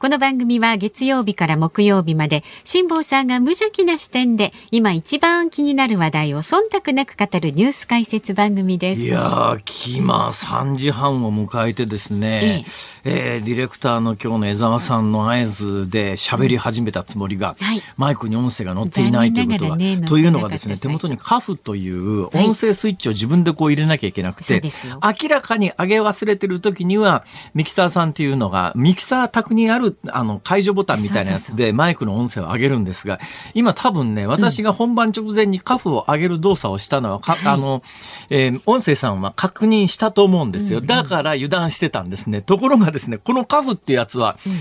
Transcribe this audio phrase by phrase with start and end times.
[0.00, 9.02] この番組は月曜日から木曜日まで辛坊さんが無邪気な視点で今一番気になる話題を忖度なく語るニュース解説番組です。
[9.02, 9.58] いや
[9.94, 12.64] 今3時半を迎えてですね、
[13.04, 13.36] ええ。
[13.36, 33.18] えー、ディレクターの今日の江澤さんの合図で喋り始めたつもりが、はい、マイクに音声が乗っていないということは、ね、というのがですね手元にカフという音声スイッチを自分でこう入れなきゃいけなくて、はい、明らかに上げ忘れてる時にはミキサーさんっていうのがミキサー宅にあるあの解除ボタンみたいなやつでマイクの音声を上げるんですが
[33.54, 37.82] 今多分ね私が本番直前にカフを上げる動作をしたのは、うん、あの、
[38.28, 40.80] えー、音声さんは確認したと思うんですよ。
[40.80, 42.42] だから油断してたんですね。
[42.42, 44.52] ところがですねこのカフっていうやつは、うん。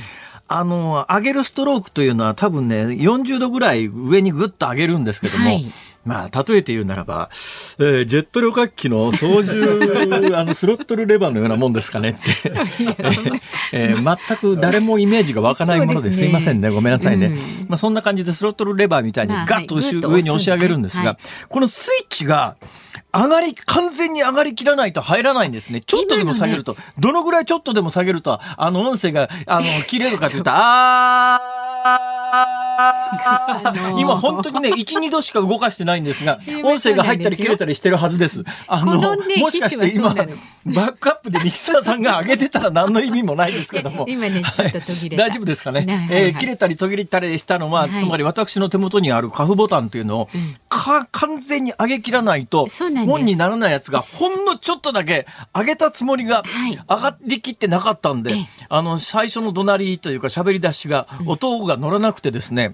[0.52, 5.72] あの、上げるストロークというのは多分ね、40度ぐらい上にぐっと上げるんですけども、はい、
[6.10, 7.30] まあ、例えて言うならば、
[7.78, 12.52] えー、ジェット旅客機の操縦、 あの、スロットルレバーのようなもんですかねって、
[13.72, 17.28] えー、全く誰もイメージが湧かないものです、いませんね、ごめんなさいね。
[17.28, 17.36] うん、
[17.68, 22.56] まあ、そんな感じでスロットルレバーみたいにガッと上に押し上げるんですが、はい、このスイッチが、
[23.14, 25.82] 上がり、完全に上がりきらないと入らないんですね。
[25.82, 32.69] ちょっとでも下げると、ね、どのぐらいちょっとでも下げると、あの音声が、あの、切れるかというと、あー、
[33.98, 38.44] 今本当にね、1、2度しか動かしてないんですが、 音声が入ったり切れたりしてるはずです。
[38.68, 40.24] あの、もしかして今、バ
[40.88, 44.06] ックアップでミキサーさんが上げてたら何の意味もないですけども。
[44.10, 46.08] 今ね、ちょっと途切れ大丈夫ですかね？
[46.12, 50.30] えー、切れたり途切れたりしたのは、つまり私の手元にあるカフボタンというのを、
[50.70, 52.68] か完全に上げ切らないと、
[53.06, 56.44] 本にならないやつが、ほんのちょっとだけ上げたつもりが、
[56.90, 58.36] 上がりきってなかったんで、
[58.70, 62.69] あの、最初の怒鳴りというか喋り出しが、音が乗らなくてですね、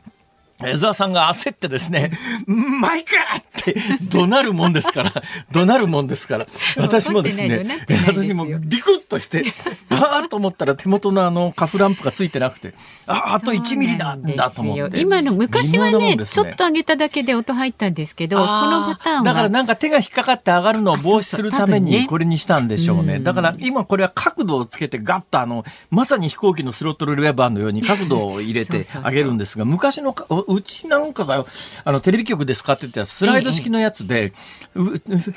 [0.64, 2.12] 江沢さんが焦ってですね、
[2.48, 3.76] マイクって
[4.10, 5.12] 怒鳴るもんですから、
[5.52, 7.66] 怒鳴るもんですから、私もですね、
[8.08, 9.44] 私もビクッとして、
[9.90, 12.74] ああと思ったら手元のあのカフランプがついてなくて、
[13.06, 15.00] ああ、あと1ミリなんだと思って。
[15.02, 19.24] 今の昔はね、ねちょっと上げただけで音入ったんですけど、このパターンは。
[19.24, 23.20] だからなんか手が引っかかって上がるのを防止するためにこれにしたんでしょうね。
[23.20, 30.16] だから今これは角度をつけてガッとあの、まさに飛行機のスロットルレバーのように角度を入れて上げるんですが、昔の
[30.48, 31.46] うちなんかが、
[31.84, 34.34] あの、テレビ局で使ってたスライド式のやつで、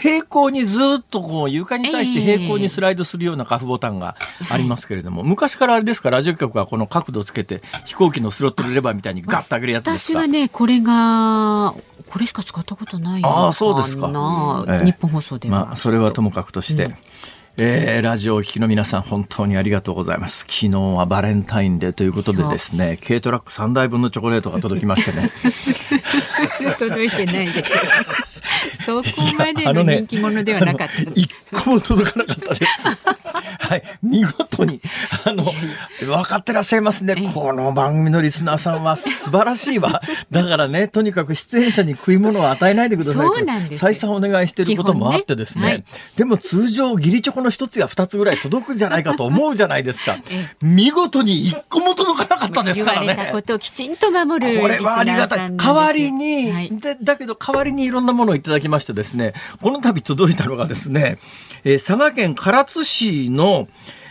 [0.00, 4.16] 平行にずっとこう、床に対して平行にスライドするようなカフボタンが
[4.50, 10.18] ありますけれども、昔からあれですか、ラジオ局はこの角度つけて、飛行機のスロットルレバーみたいにガッと上げるやつですか？
[10.18, 11.74] 私はね、これが、
[12.08, 14.08] これしか使ったことないああ、そうですか。
[14.84, 15.66] 日本放送では。
[15.66, 16.84] まあ、それはともかくとして。
[16.84, 16.94] うん
[17.60, 20.46] えー、ラジオを聴きの皆さん、本当にありがとうございます。
[20.48, 25.32] 昨日はバレンタインデーということでですね、軽トラック3台分のチョコレートが届きましてね。
[26.78, 27.82] 届いてないですよ。
[28.84, 32.88] そこまでの人気者ではなかった、ね、一個も届かなかったです。
[33.68, 34.80] はい、見事に、
[35.24, 35.44] あの、
[36.00, 37.16] 分かってらっしゃいますね。
[37.34, 40.00] この番組のリスナーさんは素晴らしいわ。
[40.30, 45.64] だからね、とにかく出演者に食い物を与えないでくださいと、再三お願いしていることもあってですね。
[45.64, 45.84] ねはい、
[46.16, 50.18] でも通常、義理チョコの一つや二つぐらい届くんじゃないかと思うじゃないですか。
[50.62, 53.06] 見事に一個も届かなかったですからね。
[53.08, 55.56] 言われたことをきちんと守るこれはありがたい。
[55.56, 56.70] 代わりに、はい、
[57.02, 61.18] だけど代わりにいろんなものをいただきましてですね、この度届いたのがですね、
[61.64, 63.68] えー、佐賀県唐津市の、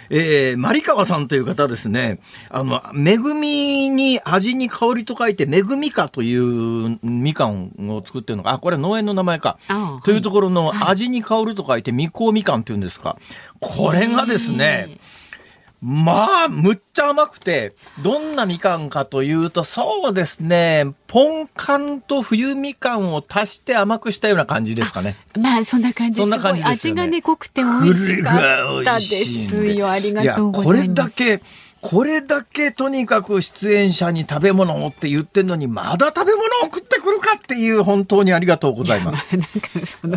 [0.09, 2.19] えー、マリカワさんという方ですね、
[2.49, 9.57] あの、恵みに味に香りと書いて、恵みかというみかんを作ってるのか、あ、これ農園の名前か。
[10.03, 13.17] というところの味に香ると書いて、みこうみかんっていうんですか。
[13.59, 14.97] これがですね、
[15.81, 25.15] まあ、むっちゃ甘くて、どんなみかんかというと、そうですね、ポンカンと冬みかんを足して甘くしたような感じですかね。
[25.39, 28.35] まあ、そんな感じそんな感じです、ね、味がね、濃くて美味しか
[28.81, 29.89] ったですよ。
[29.89, 31.15] ありがとうございます。
[31.15, 31.41] これだけ、
[31.79, 39.29] これだけとにかく出演者に食べ物をって言ってんのに、まだ食べ物を送ってくるかっていう本当にありがとうございます。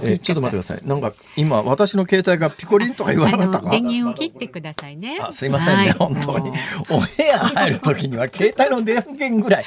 [0.03, 0.81] えちょっと待ってください。
[0.85, 3.71] なんか今私の携帯がピコリンとか言わなかったか？
[3.71, 5.19] 電源を切ってくださいね。
[5.21, 6.53] あすいませんね、はい、本当に。
[6.89, 9.65] お部屋入る時には携帯の電源ぐらい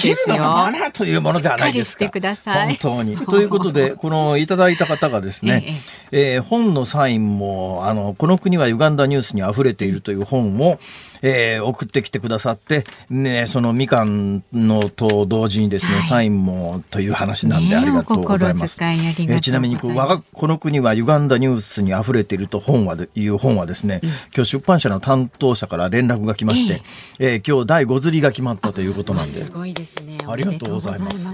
[0.00, 2.08] 切るのがマナーというものじゃないですか。
[2.08, 3.16] 本当に。
[3.16, 5.64] ということで、このいただいた方がですね、
[6.12, 10.78] えええー、本のサインも、あの、この国は歪んだニュースに溢れているという本を、
[11.22, 18.80] えー、送ってきてくださって、ね、そのみかんのと同時にですね、はい、サインももという話なんでありがとうございます。
[18.80, 26.82] ね、えちなみにこう我がこの国は歪んだニュースに溢れていると本はでいう本はですね、うん、今日出版社の担当者から連絡が来まして、
[27.18, 29.30] えー、えー、今日第5釣りが決まったということなんで。
[29.30, 30.18] すごいですね。
[30.26, 31.32] ありがとうございます。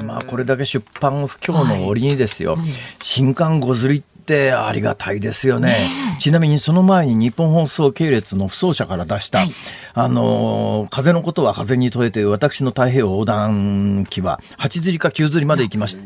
[0.00, 2.68] 今これだけ出版不況の折にですよ、はい、
[3.00, 5.68] 新刊5釣りってありがたいですよね。
[5.68, 5.88] ね
[6.20, 9.52] ちなみにその前に日本放送系列の不走者から出した、はい、
[10.00, 15.96] あの風のことは風に問えて私の太平洋横断機は8釣りか9釣りまで行きまし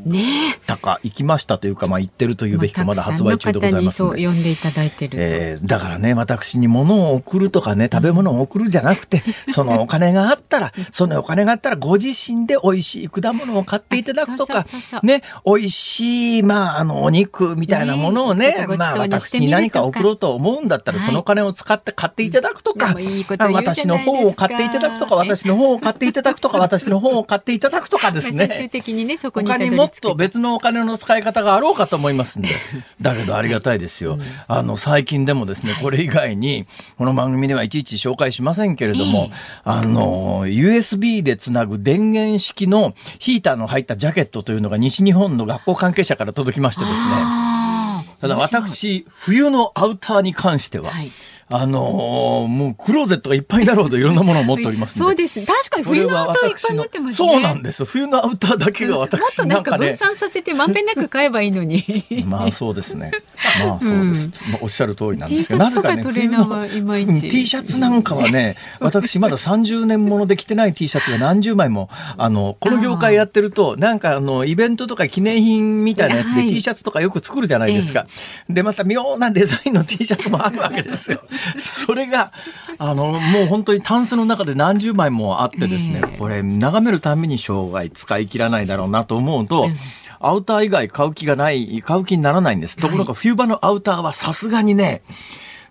[0.67, 0.77] た。
[0.83, 4.27] か、行きましたというか、まあ、行ってるというべきかまだ発売中でございますので。
[4.27, 14.67] 呼んでいただいてるえー、だからね、私に物を送るとかね、食べ物を送るじゃなくて、 そのお金があったら、そのお金があったらご自身で美味しい果物を買っていただくとか、
[15.03, 23.25] ね、美味しい、まあ、あの、お肉みたいなものをね、ねまあ、私に何か送ろうと思うんだったら、その金を使って買っていただくとか、いい
[23.82, 28.46] 私の方を買っていただくとか、私の方を買っていただくとか、 私の方を買っていただくとかですね。
[28.49, 32.49] 最終的にね、そこに他にもっと別のお金の使い方があろうかと思いますんで。
[33.00, 34.19] だけどありがたいですよ。
[34.46, 36.67] あの、最近でもですね、これ以外に、
[36.99, 39.31] この番組ではいちいち紹介しませんけれども、
[39.64, 46.99] あの、USB でつなぐ電源式のヒーターの入ったジャケットというのが西日本の学校関係者から届きましてですね。
[48.20, 51.11] ただ私、冬のアウターに関しては、はい
[51.54, 55.44] あのー、もうクローゼットがいっぱいになるほどいろんなものを持っておりますそうです。
[55.44, 57.84] 確かに冬のアウターいっぱい持ってます、ね、そうなんです。
[57.84, 61.84] 冬のアウターだけが私なんか、ね、分散させてまんべんなく買えばいいのに。
[62.26, 63.12] まあそうですね。
[63.64, 64.44] まあそうです。
[64.46, 78.06] うん、まあ、おっしゃる通りなんですけど、なぜかね、冬の T シャツなんかはね、私まだ30年もので着てない T シャツが何十枚も、あの、この業界やってると、なんかあの、イベントとか記念品みたいなやつで T シャツとかよく作るじゃないですか。
[78.48, 81.22] で、また妙なデザインの T シャツもあるわけですよ。
[81.61, 82.33] それが
[82.79, 89.69] あのもう本当にタンスの中で何十枚もあってですね、これ眺めるために生涯使い切らないだろうなと思うと、
[90.21, 92.77] アウター以外買う気がない買う気にならないんです。
[92.77, 95.03] ところが冬場のアウターはさすがにね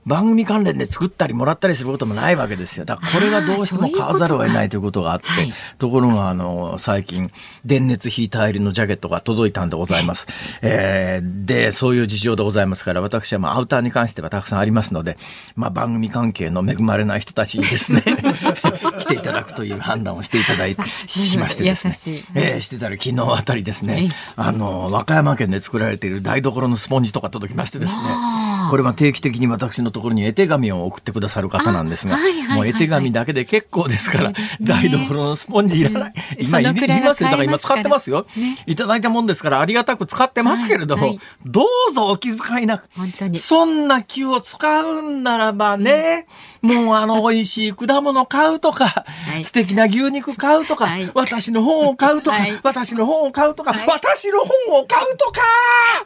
[0.05, 2.85] 番組関連で作ったりもらったりすることもないわけですよ。
[2.85, 7.31] だからこれがどうしても買わざるを得ないということがあって、はい、ところがあの最近
[7.65, 10.27] 電熱ヒーター入りのジャケットが届いたんでございます。
[10.61, 15.17] えー、でそういう事情でございますから私はまあアウターに関してはたくさんありますので、
[15.55, 18.01] まあ、番組関係の恵まれない人たちにですね
[18.99, 21.95] 来ていただくという判断をしていただいてしましてですね、
[22.33, 28.51] えー、してたら昨日あたりですねあの和歌山県で作られている台所のスポンジとか届きましてですね。
[28.71, 32.17] これは定期的に私のところに絵手紙を送ってくださる方なんですが、
[32.55, 36.13] もう絵手紙だけで結構ですから、台所のスポンジいらない。
[36.39, 37.29] 今いりますよ。
[37.29, 38.25] だから今使ってますよ。
[38.65, 42.89] いただいたもんですからありがたく使ってますけれども、どうぞお気遣いなく。
[43.37, 46.27] そんな気を使うんならばね、
[46.61, 49.03] もうあの美味しい果物買うとか、
[49.43, 55.41] 素敵な牛肉買うとか、私の本を買うとか、私の本を買うとか、私の本を買うとか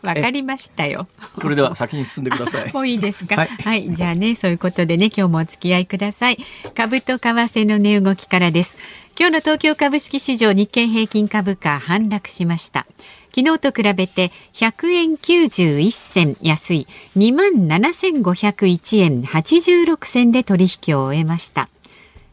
[0.01, 1.07] わかりましたよ。
[1.39, 2.71] それでは先に進んでください。
[2.73, 3.35] もういいですか？
[3.63, 6.37] はい、じゃあね、そういうことでね、今日もお付き合いください。
[6.75, 8.77] 株と為替の値動きからです。
[9.17, 12.85] 今日の東京株式市場日経平均株価反落しました。
[13.33, 21.69] 昨日と比べて100円91銭安い2万7501円86銭で取引を終えました。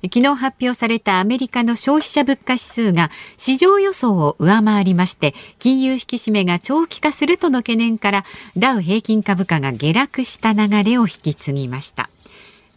[0.04, 8.24] 昨日発表されたアメリカの消費者物価指数が市場予想を上回りまして金融引き締めが長期化するとの懸念から
[8.56, 12.10] ダウ平均株価が下落した流れを引き継ぎました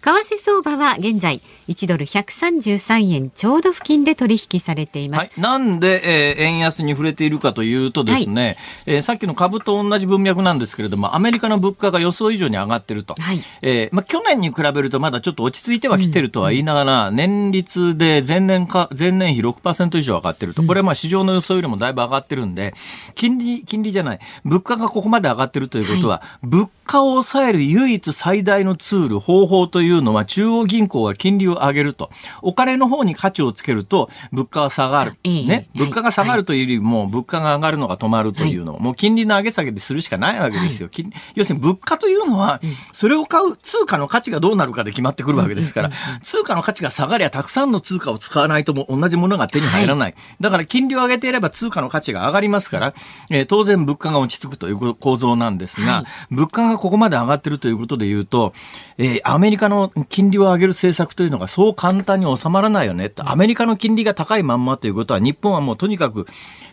[0.05, 5.21] 為替相場は現在1ドル133円ちょうど付近で取引されています。
[5.21, 8.43] はい、なんで、えー、円安に触れているかというとですね、
[8.85, 13.15] はい、えー、さっきの株と同じ文脈なんですけれども、アメリカの物価が予想以上に上がってると。
[13.15, 20.61] はい、えー、まあ、去年に比べるとまだちょっと落ち着いてはきてるとは言いながら、うん、年率で前年か、前年比6%以上上がってると。
[20.61, 22.75] これはまあ市場の予想よりもだいぶ上がってるんで、
[23.15, 32.09] 金利、金利じゃない、物価がここまで上がってるということは、物価を抑える唯一最大のツール、方法というのは中央銀行が金利を上げると。
[32.41, 35.13] お金の方に価値をつけると物価は下がる。
[35.23, 35.69] ね。
[35.75, 40.89] 物価が下がるというよりも物価が上がるのが止まるというのを、もう金利の上げ下げでするしかないわけですよ。
[41.35, 42.61] 要するに物価というのは、
[42.91, 50.15] それを買う通貨の価値がどうなるかで決まってくるわけですから、通貨の価値が下がりゃたくさんの通貨を使わないとも同じものが手に入らない。
[50.39, 52.93] だから金利を上げていれば通貨の価値が上がりますから、
[53.29, 58.53] えー、当然物価が落ち着くという構造なんですが、物価がここまで上がってるということで言うと、
[58.97, 63.11] えー、アメリカのの金利を上げる政策というのがそう簡単に収まらないよね。
[63.17, 66.27] アメリカの金利が高いまんまということは、日本はもうとにかく、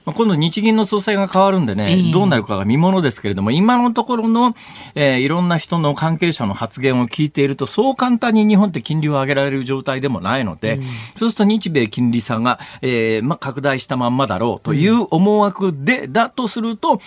[0.05, 4.55] まあ、今度日銀の総裁が変わるんでね、どうなるかが見ものですけれども、今のところの、
[4.95, 10.81] えー、いろんな人の関係者の発言を聞いていると、そう簡単に日本って金利を上げられる状態でもないので、
[11.17, 17.01] そうすると日米金利差が、えーまあ、拡大したまんまだろうという思惑で、だとすると、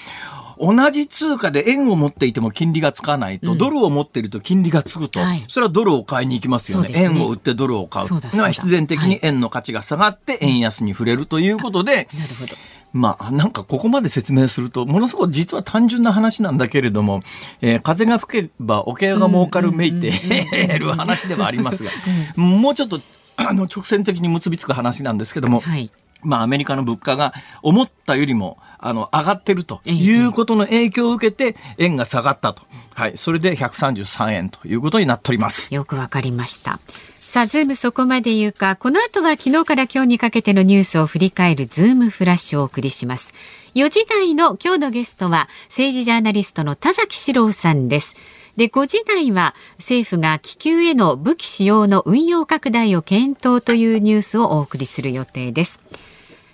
[0.59, 6.89] 同じ通貨で円を持っていても金利がつかないと、うん、ドルを持っていると金利がつくと、はい、それはドルを買いに行きますよね。
[6.89, 7.01] ね。
[7.01, 8.07] 円を売ってドルを買う。
[8.07, 12.55] う必然的に円の価値が下がって円安に触れるということで、はい、なるほど。
[12.95, 17.23] まあ、なんかここまで説明すると、ものすごく実は単純な話なんだけれども、
[17.59, 20.13] えー、風が吹けば桶屋が儲かるめいて
[20.79, 21.91] る話ではありますが、
[22.37, 23.01] もうちょっと、
[23.35, 25.91] あの、直線的に結びつく話なんですけども、はい、
[26.21, 32.63] まあ、アメリカの物価が思ったよりも、あの、上がってるということの影響を受けて、円が下がったと。
[32.93, 33.17] はい。
[33.17, 35.73] それで133円ということになっております。
[35.73, 36.79] よくわかりました。
[37.27, 43.33] さあ、ズームそこまで言うか、この後は昨日から今日にかけてのニュースを振り返るズームフラッシュをお送りします。
[43.73, 48.15] 4時台の今日のゲストは、政治ジャーナリストの田崎史郎さんです。
[48.55, 55.81] で、5時台は政府が気球への武器使用の運用拡大を検討というニュースをお送りする予定です。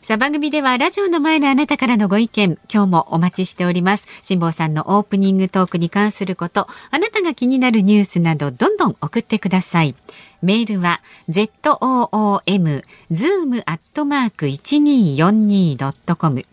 [0.01, 4.07] さあ番組ではラジオの前のあなたからのご意見、今日もお待ちしております。
[4.23, 9.93] 辛坊さんのオープニングトークに関すること、あなたが気になるニュースなどどんどん送ってください。
[10.41, 12.81] メールは zoom
[13.11, 16.45] zoom アットマーク 1242.com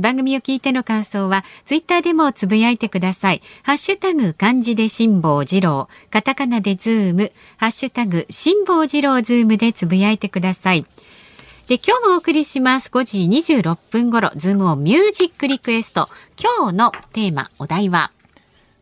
[0.00, 3.42] 番組を聞いての感想はツイッターでもつぶやいてください。
[3.62, 10.84] ハッシュタグ漢字で辛坊治郎、カタカナでズーム、ハッシュタグ辛坊治郎ズームでつぶやいてください。
[11.68, 12.90] で、今日もお送りします。
[12.90, 13.18] 5時
[13.58, 16.08] 26分頃、ズームオンミュージックリクエスト。
[16.40, 18.12] 今日のテーマ、お題は、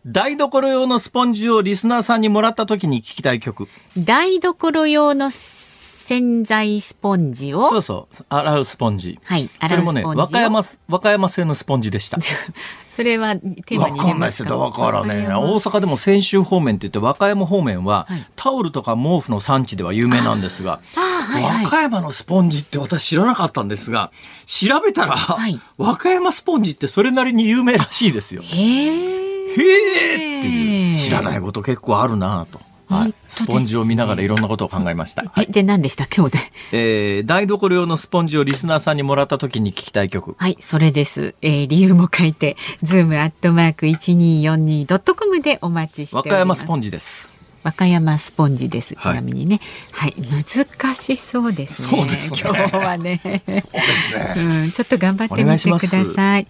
[0.05, 3.69] 台所用のスポンジをリスナーさんにもらった時に聞きたい曲。
[3.97, 7.65] 台所用の洗剤スポンジを？
[7.65, 8.25] そうそう。
[8.29, 9.19] 洗うスポンジ。
[9.25, 9.49] はい。
[9.61, 10.01] 洗うスポンジ。
[10.01, 12.19] それもね、和歌山、和歌山製のスポンジでした。
[12.97, 14.71] それはテーマにわかんないですよ。
[14.71, 24.13] だからね、大阪でも泉州方面って言って、和歌山方面は、はい、タオルとか毛布の産地では有名なんですが、はいはい、和歌山のスポンジって私知らなかったんですが、
[24.47, 28.43] 調べたら、はい、和歌山スポンジってそれなりに有名らしいですよ。
[28.43, 29.15] へえ。
[29.55, 32.61] へえっていう、知らないこと結構あるなと。
[32.99, 35.25] はい、スポンジを見ながらいろんなことを考えました。
[35.33, 36.07] はい、で、何でした？
[36.07, 36.39] 今日で。
[36.73, 40.35] えー、台所用のスポンジをリスナーさんにもらった時に聞きたい曲。
[40.39, 41.35] はい、それです。
[41.43, 46.17] えー、理由も書いて、ズームアットマーク 1242.com でお待ちして。
[46.17, 47.33] 和歌山スポンジです。
[47.63, 48.95] 和歌山スポンジです。
[48.95, 49.59] ちなみにね、
[49.91, 51.99] はい、はい、難しそうですね。
[51.99, 52.41] そうですね。
[52.45, 53.21] 今日はね。
[53.25, 54.65] そうですね。
[54.65, 56.47] うん、ちょっと頑張ってみてください。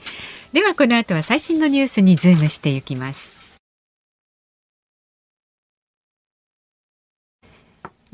[0.52, 3.43] ではこの後は最新のニュースにズームしていきます。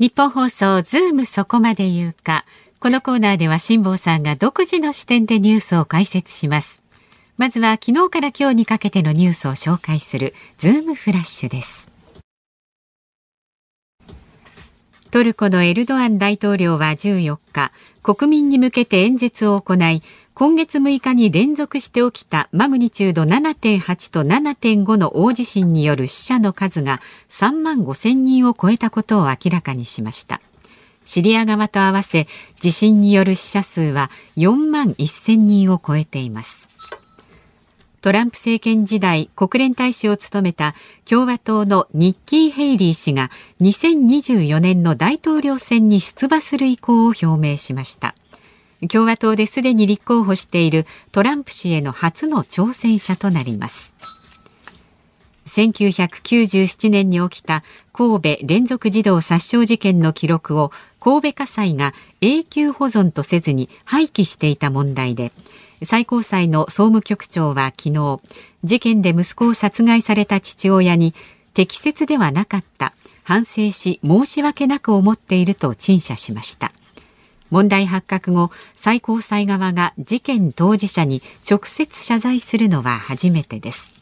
[0.01, 2.43] ニッポン放送ズームそこまで言うか。
[2.79, 6.81] このコーナーでは辛坊さんが独自の視点でニュースを解説します。
[7.37, 11.91] まずは昨日から今日にかけてのニュースを紹介するズームフラッシュです。
[15.11, 20.01] トルコのエルドアン大統領は14日、国民に向けて演説を行い、
[20.33, 30.41] 今月6日に連続して起きたマグニチュード7.8と7.5の大地震による死者の数が3万5千人を超えたことを明らかにしました。
[31.03, 32.27] シリア側と合わせ
[32.59, 36.69] 地震による死者数は4万1000人を超えています。
[37.99, 40.73] トランプ政権時代国連大使を務めた
[41.05, 48.15] 共和党のニッキー・ヘイリー氏が2024年の大統領選に出馬する意向を表明しました。
[48.89, 53.95] 共和党ですでに立候補しているトランプ氏への初の挑戦者となります。
[55.45, 60.71] 1997年に起きた神戸連続児童殺傷事件の記録を
[61.01, 65.33] 神戸家裁が永久保存とせずに廃棄していた問題で
[65.83, 68.21] 最高裁の総務局長は昨日
[68.63, 71.13] 事件で息子を殺害された父親に
[71.53, 76.71] 適切ではなかった反省し申し訳なく思っていると陳謝しました。
[77.51, 83.93] 問題発覚後最高裁側が事件当事者に直接謝罪するのは初めてです。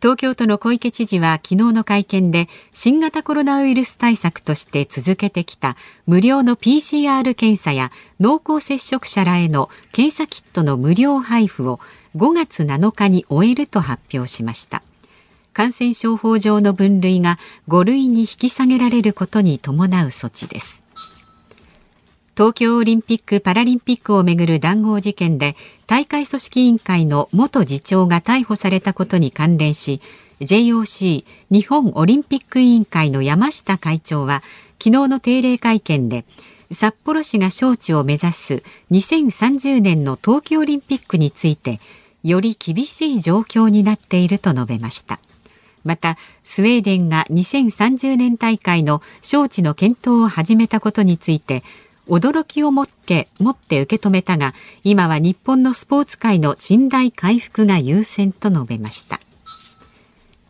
[0.00, 11.80] 東京都の小池知事は昨日の会見で新型コロナウイルス対策として続けてきた無料の PCR 検査や濃厚接触者らへの検査キットの無料配布を
[12.16, 14.82] 5月7日に終えると発表しました。
[15.52, 20.82] 感染症法上の分類が5類に引き下げられることに伴う措置です。
[22.36, 25.54] 東京オリンピック・パラリンピックをめぐる談合事件で
[25.86, 30.00] 大会組織委員会の元次長が逮捕されたことに関連し
[30.40, 34.42] JOC 日本オリンピック委員会の山下会長は
[34.82, 36.24] 昨日の定例会見で
[36.72, 41.78] 札幌市が招致を目指す2030年の冬季オリンピックについて
[42.24, 45.20] より厳しい状況になっていると述べました。
[45.84, 51.62] またスウェーデンが2030年大会の招致の検討を始めたことについて
[52.08, 59.20] 驚きを持って持って受け止めたが今は日本のスポーツ界の信頼回復が優先と述べました。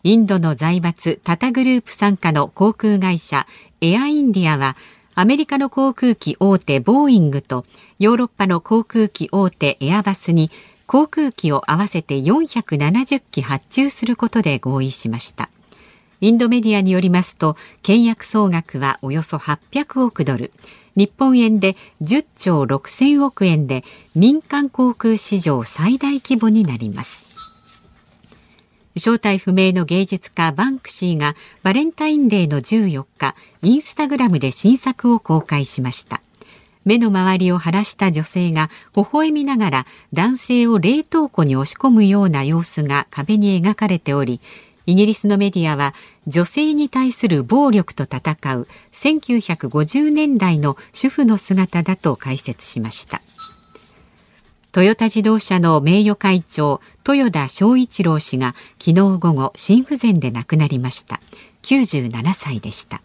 [0.02, 3.46] インドの財閥タタグループ傘下の航空会社
[3.80, 4.76] エアインディアは
[5.14, 7.64] アメリカの航空機大手ボーイングと
[7.98, 10.50] ヨーロッパの航空機大手エアバスに
[10.86, 15.48] 航空機を合わせて470機発注することで合意しました。
[16.20, 20.52] インドメディアによりますと契約総額はおよそ800億ドル。
[20.96, 23.84] 日本円で10兆6000億円で
[24.14, 27.26] 民間航空史上最大規模になります。
[28.96, 31.34] 正体不明の芸術家バンクシーが
[31.64, 36.20] バレンタインデーの14日インスタグラムで新作を公開しました。
[36.84, 44.40] 目の周りを晴らした女性が微笑みながら男性を冷凍庫に押し込むような様子が壁に描かれており
[44.86, 45.94] イギリスのメディアは
[46.26, 53.22] 女性に対する暴力と戦う1950年代の主婦の姿だと解説しました。
[54.72, 61.20] トヨタ自動車の名誉会長豊田章一郎氏が昨日午後心不全で亡くなりました。
[61.62, 63.00] 97歳でした。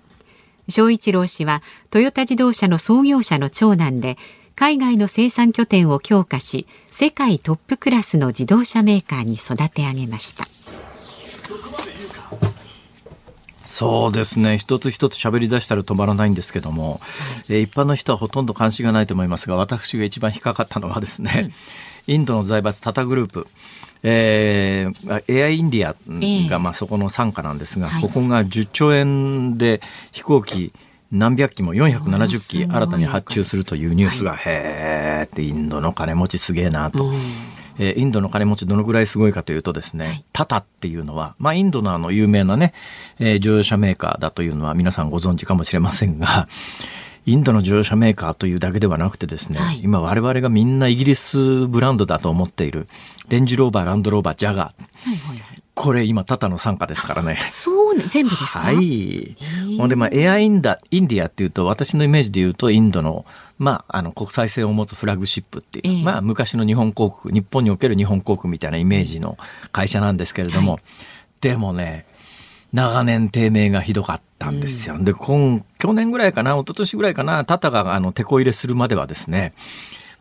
[0.68, 4.18] 章一郎氏はトヨタ自動車の創業者の長男で
[4.56, 10.48] 海外の生産拠点を強化し世界トップクラスの自動車メーカーに育て上げました。
[13.80, 14.58] そうですね。
[14.58, 17.00] 一つ一つ喋り出したら止まらないんですけども、
[17.48, 21.54] えー、一般の人はほとんど関心がないと思いますが私が一番引っかかったのはですね、
[22.08, 23.48] うん、 インドの財閥タタグループ。
[24.04, 25.96] えー、エアインディア
[26.50, 29.82] がまあそこの傘下なんですが、えー、ここが10兆円で
[30.12, 30.74] 飛行機
[31.12, 37.14] 何百機も470機新たに発注するというニュースが、はい、へーってインドの金持ちすげえなと。
[37.80, 42.74] えー、インドの金持ちどのぐらいすごいかというとですね、はい、タタっていうのは、まあ、インドのあの有名なね、
[43.20, 46.48] えー、乗用車メーカーだというのは皆さんご存知かもしれませんが、
[47.26, 52.88] インドの乗用車メーカーというだけではなくてですね、はい、今我々がみんなイギリスブランドだと思っている
[53.30, 55.10] レンジローバー、ランドローバー、ジャガー。
[55.10, 57.38] はいはいはいこれ今タタの傘下ですからね。
[57.50, 58.60] そうね、全部ですか？
[58.60, 59.38] はい。
[59.78, 63.26] ほんで、まあ、エアインダ、インディアっていうと、私のイメージで言うと、インドの、
[63.58, 69.38] まあ、あの、国際線を持つフラッグシップっていう、まあ、昔の日本航空、日本における日本航空みたいなイメージの
[69.72, 70.82] 会社なんですけれども、はい、
[71.40, 72.06] でもね、
[72.74, 74.96] 長年低迷がひどかったんですよ。
[74.96, 79.54] うん、で、今、去年ぐらいかな、一昨年ぐらいかな、タタがあの、手こ入れするまではですね、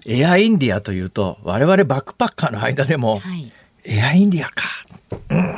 [0.07, 3.53] エアインディアというと、我々バックパッカーの間でも、はい、
[3.85, 4.63] エアインディアか。
[5.31, 5.55] うん。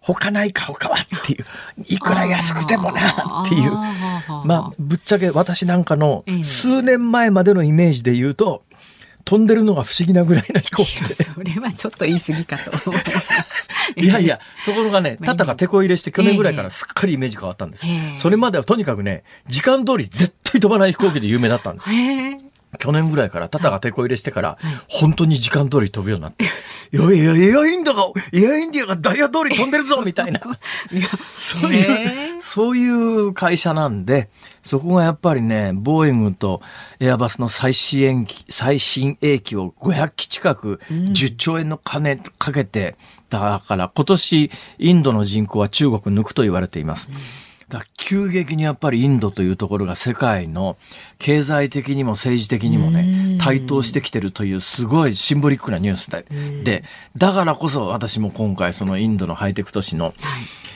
[0.00, 1.44] 他ないか他はっていう、
[1.86, 3.72] いくら安くてもなっていう、
[4.44, 8.64] まあ、ぶっちゃけ私なんかの数年前までのイメージで言うと、
[9.24, 11.14] 飛んでるのが不思議なぐらいな飛行機で。
[11.14, 12.92] それはちょっと言い過ぎかと。
[14.00, 17.86] いやいや、ところがね、タタが手こ入れして去年ぐらいからすっかりイメージ変わったんです。
[18.18, 21.88] それまではとにかくね、時間通り絶対飛ばない飛行機で有名だったんです。
[22.78, 26.46] 去年ぐらいから、タタが手こ入れしてから、本当に時間通り飛ぶようになって、い
[26.96, 30.40] やいや、エアインドが、エアインディアがダイヤ通り飛んでるぞ みたいな。
[31.36, 34.28] そういう、そういう会社なんで、
[34.62, 36.60] そこがやっぱりね、ボーイングと
[37.00, 42.96] エアバスの最新機、最新鋭機を500機近く10兆円の金かけて、
[43.30, 47.10] だから今年インドの人口は中国抜くと言われています。
[47.10, 50.76] うんだ急激にやっぱりインドというところが世界の
[51.18, 56.26] 経済的にも政治的にもね台頭してきてるというすごいシンボリックなニュースで。
[56.64, 56.84] で
[57.16, 60.12] だからこそ私も今回そのインドのハイテク都市の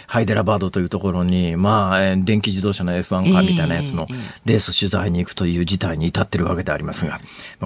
[0.07, 4.07] ハイデラバードというところに、まあ、電気自動車の F1 カーみたいなやつの
[4.45, 7.21] レース取材に行くという事態に至ってるわけでありますが、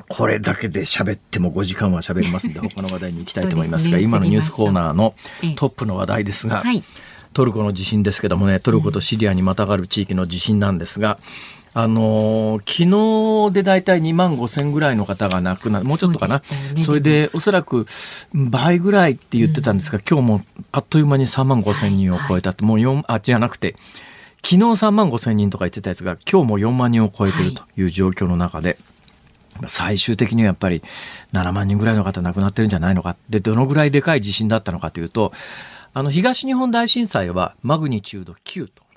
[0.09, 5.15] これだけで喋っても5時間は喋りますんで、 他の話題に行きたいと思いますが、今のニュースコーナーの
[5.57, 6.83] トップの話題ですが、はい
[7.33, 11.19] トルコの地震ですけどもねトルコとシリアにまたがる地域の地震なんですが、
[11.75, 16.43] あのー、昨日で大体2万5千ぐらいの方が亡くなる、もうちょっとかな？
[16.77, 17.87] そ、ね,、れで、おそらく
[18.35, 23.77] 倍ぐらいって言ってたんですが、うん、今日もあっという間に3万5千人を超えたって、はい、もう4、あ、じゃなくて、
[24.43, 28.79] 昨日3万5千人とか言ってたやつが、今日も4万人を超えてるという状況の中で、
[29.61, 30.83] はい、最終的にはやっぱり
[31.33, 33.17] 7万人ぐらいの方亡くなってるんじゃないのか。
[33.29, 35.33] で、どのぐらいでかい地震だったのかというと、
[35.95, 38.88] あの、東日本大震災はマグニチュード9と。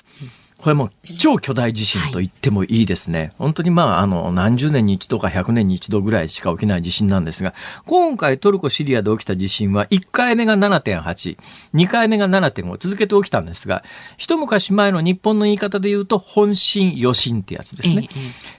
[0.61, 3.19] これも超巨大地震と言ってもいいですね。
[3.19, 7.53] はい、本当にまあ、あの、何十年に一度か100年に一度ぐらいしか起きない地震なんですが、
[7.87, 11.37] 今回トルコ、シリアで起きた地震は、1回目が7.8、
[11.73, 13.83] 2回目が7.5、続けて起きたんですが、
[14.17, 18.07] 一昔前の日本の言い方で言うと、本震、余震ってやつですね。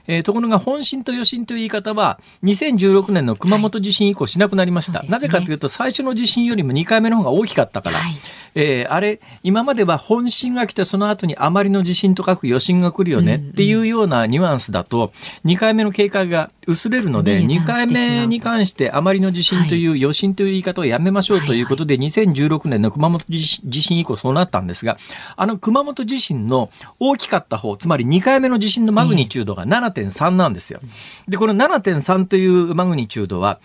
[0.07, 4.99] ええー、ところが、本震と余震という言い方は、2016年の熊本地震以降しなくなりました。
[4.99, 7.99] はいね、なぜかというと、最初の地震よりも2回目の方が大きかったから。
[7.99, 8.15] はい、
[8.55, 15.13] えー、あれ、今までは本震が来て、その後にあまりの地震と書く余震が来るよねっていうようなニュアンスだと、
[15.45, 24.97] 2回目の警戒が薄れるので、2回目に関してあまりの地震という、余震という言い方をやめましょうということで、2016年の熊本地震以降そうなったんですが、
[25.35, 30.79] あの熊本地震の大きかった方、つまり2回目の地震のマグニチュードが7.3なんですよ。
[31.27, 33.59] で、この7.3というマグニチュードは、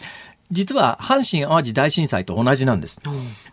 [0.51, 2.99] 実は阪神・淡路大震災と同じなんです。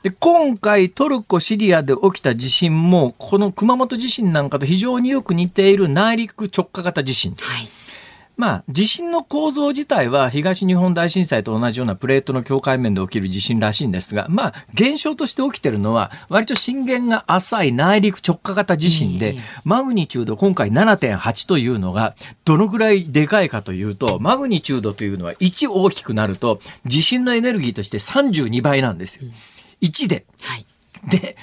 [0.03, 7.33] で今回トルコ・シリアで起きた地震もこの熊本地震なんかと非常によく似ている内陸直下型地震。
[7.35, 7.69] はい
[8.37, 29.31] まあ、地震の構造自体は東日本大震災と同じようなプレートの境界面で起きる地震らしいんですが、まあ、現象として起きてるのは、割と震源が浅い内陸直下型地震で、マグニチュード今回7.8というのが、どのぐらいでかいかというと、マグニチュードというのは1大きくなると、地震のエネルギーとして32倍なんですよ。
[29.81, 30.25] 1で。
[30.41, 30.65] はい、
[31.09, 31.37] で、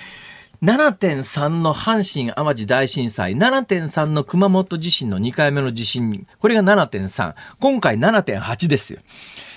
[0.63, 7.35] 7.3の阪神・淡路大震災、7.3の熊本地震の2回目の地震、これが7.3。
[7.59, 9.01] 今回7.8ですよ。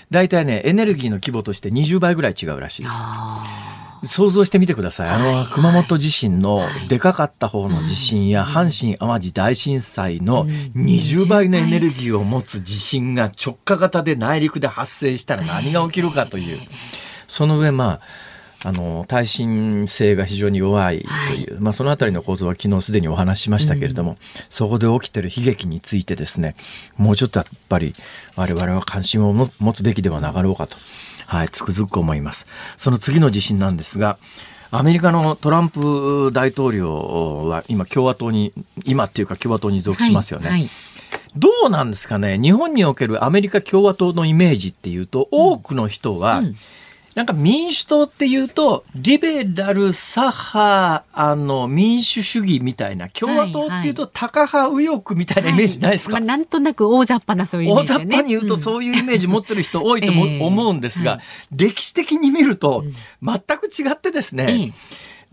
[0.09, 4.15] 大体ね、エネルギーの規模として20倍ぐらい違うらしいです。
[4.15, 5.09] 想像してみてください。
[5.09, 16.59] あの、熊本地震のでかかった方の地震や、阪神・淡路大震災の20倍のエネルギーを持つ地震が直下型で内陸で発生したら何が起きるかという。
[17.27, 17.99] その上、まあ、
[18.63, 24.17] あの耐震性が非常に弱いという、はい、まあ、そのあたりの構造は昨日すでにお話ししましたけれども、うん、
[24.49, 26.55] そこで起きてる悲劇についてですね
[26.97, 27.93] もうちょっとやっぱり
[28.35, 30.77] 我々は関心を持つべきではなかろうかと、
[31.27, 32.47] はい、つくづく思います。
[32.77, 34.17] その次の地震なんですが
[34.71, 38.51] アメリカのトランプ大統領は今共和党に
[38.83, 40.49] 今っていうか共和党に属しますよね。
[40.49, 40.69] はいはい。
[41.37, 42.37] どうなんですかね。
[42.39, 46.55] 日本におけるアメリカ共和党のイメージっていうと多くの人は、うんうん
[47.15, 61.17] なんか民主党っていうと、リベラル、左派、あの、民主主義みたいな、共和党っていうと、タカ派右翼みたいなイメージないですか、はいまあ、なんとなく大雑把なそういうイメージ、ね、大雑把に言うとそういうイメージ持ってる人多いと思,、思うんですが、は
[61.56, 62.84] い、歴史的に見ると、
[63.23, 64.73] 全く違ってですね、えー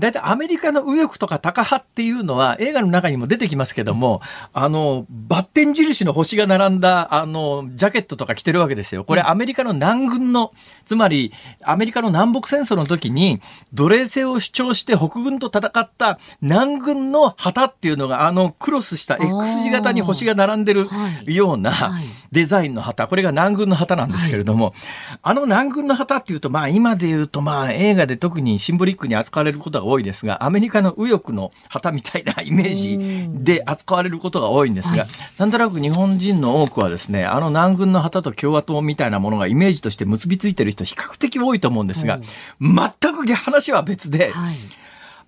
[0.02, 4.20] 大体アメリカの右翼とかタカ派っていうのは映画の中にも出てきますけども、
[4.52, 9.04] あの、バッテン印の星が並んだ、あの、ジャケットとか着てるわけですよ。
[9.04, 10.52] これアメリカの南軍の、
[10.86, 13.40] つまりアメリカの南北戦争の時に
[13.72, 20.88] 奴隷制を主張して北軍と戦った南軍の旗っていうのがあのクロスした X 字型に星が並んでる
[21.26, 21.92] ような
[22.32, 23.06] デザインの旗。
[23.06, 24.74] これが南軍の旗なんですけれども、
[25.22, 32.98] あの南軍の旗っていうと、まあ今で言うとまあ映画で特にシンボリックに扱われることが多いですが、アメリカの右翼の旗みたいなイメージ
[33.44, 42.20] で扱われることが多いんですが、はい、なんとなく日本人の多くはですね、あの南軍の旗と共和党みたいなものがイメージとして結びついてる人比較的多いと思うんですが、
[42.60, 44.56] 全く話は別で、はい。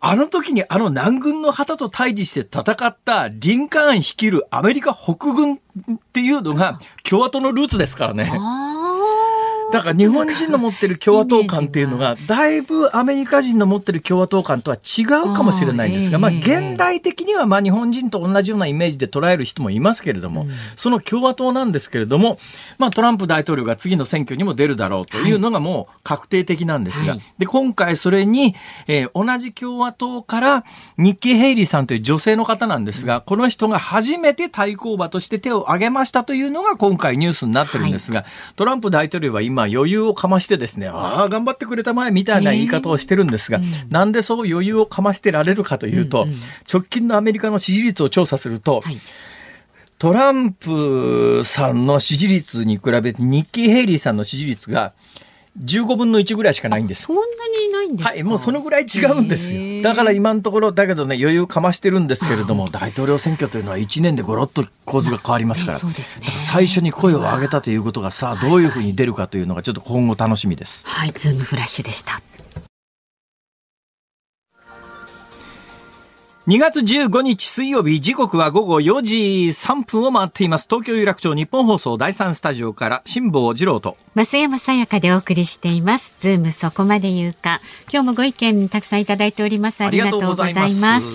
[0.07, 5.59] あの時にあの南軍の旗と対峙して戦ったリンカーン率いるアメリカ北軍っ
[6.12, 8.31] ていうのが共和党のルーツですからね。
[9.75, 22.39] だから日本人の持ってる共和党感っていうのが、だいぶアメリカ人の持ってる共和党感とは違うかもしれないんですが、まあ現代的にはまあ日本人と同じようなイメージで捉える人もいますけれども、その共和党なんですけれども、
[22.79, 28.55] まあトランプ大統領が次の選挙にも出るだろうというのがもう確定的なんですが、で、今回それに、
[28.87, 30.65] えー、同じ共和党から
[30.99, 46.37] ニッキー・ヘイリーさんという女性の方なんですが、この人が初めて対抗馬として手を挙げましたというのが今回ニュースになってるんですが、トランプ大統領は今余裕をかましてですね、ああ、頑張ってくれたまえみたいな言い方をしてるんですが、えーうん、なんでそう余裕をかましてられるかというと、うんうん、
[46.72, 48.98] 直近のアメリカの支持率を調査すると、はい。
[49.98, 54.92] トランプさんの支持率に比べてニッキー・ヘイリーさんの支持率が
[55.62, 57.05] 15分の1ぐらいしかないんです。
[57.05, 59.83] そんなにないんですはい、もうそのぐらい違うんですよ。
[59.83, 70.83] だから今のところ、だけどね、余裕かましてるんですけれども、 大統領選挙というのは1年でごろっと構図が変わりますから、そうですね、最初に声を上げたということがさあどういうふうに出るかというのがちょっと今後楽しみです。
[70.87, 72.21] はい、ズームフラッシュでした。
[76.46, 79.16] 2月15日水曜日時刻は午後4時
[79.48, 80.66] 3分を回っています。
[80.68, 83.96] 東京有楽町ニッポン放送第3スタジオから辛坊治郎と。
[84.14, 86.14] 増山さやかでお送りしています。
[86.20, 87.62] ズームそこまで言うか。
[87.90, 89.85] 今日もご意見たくさんいただいております。
[89.85, 91.12] ありがとうございます。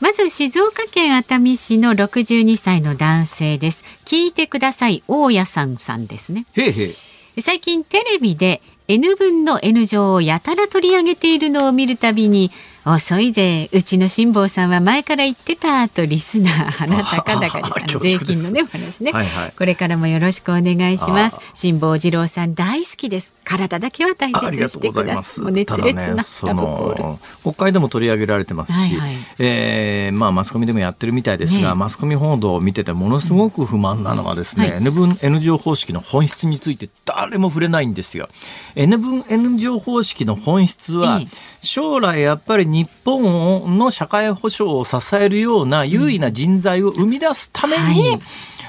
[0.00, 3.84] まず静岡県熱海市の62歳の男性です。
[4.06, 5.02] 聞いてください。
[5.08, 6.46] 大家さんさんですね。
[6.54, 7.42] へいへい。
[7.42, 12.50] 最近テレビで N 分の N 乗をやたら取り上げているのを見るたびに
[12.92, 13.68] 遅いぜ。
[13.72, 17.98] うちの辛坊さんは前から言ってたとリスナー鼻高々です。
[17.98, 21.38] 税金のねお話ね、はいはい、これからもよろしくお願いします。
[21.54, 23.34] 辛坊治郎さん大好きです。
[23.44, 25.44] 体だけは大切にしてください。
[25.44, 27.18] もう熱烈な、ね、ラブコール。
[27.42, 38.28] 国会でも取り上げられてますし、はいはい、えー、まあマスコミでもやってるみたいですが、ね、マスコミ報道を見ててものすごく不満なのはですね、うんはい、N 分 N 乗方式の本質について誰も触れないんですよ。
[38.74, 41.20] N 分 N 乗方式の本質は、
[41.62, 48.20] 将来やっぱり日本の社会保障を支えるような優位な人材を生み出すために、はい、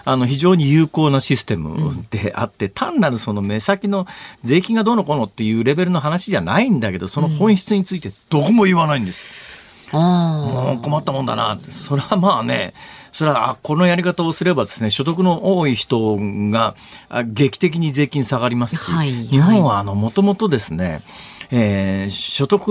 [0.06, 4.08] あの非常に有効なシステムであって、単なるその目先の
[4.44, 9.52] 税金がどうのこうのっていうレベルの話じゃないんだけど、その本質についてどこも言わないんです。
[9.94, 11.60] もう困ったもんだな。
[11.70, 12.74] それはまあね、
[13.12, 16.18] それはこのやり方をすればですね所得の多い人
[16.50, 16.76] が
[17.26, 21.02] 劇的に税金下がりますし、はい、日本はもともとですね、
[21.52, 22.68] えー、所得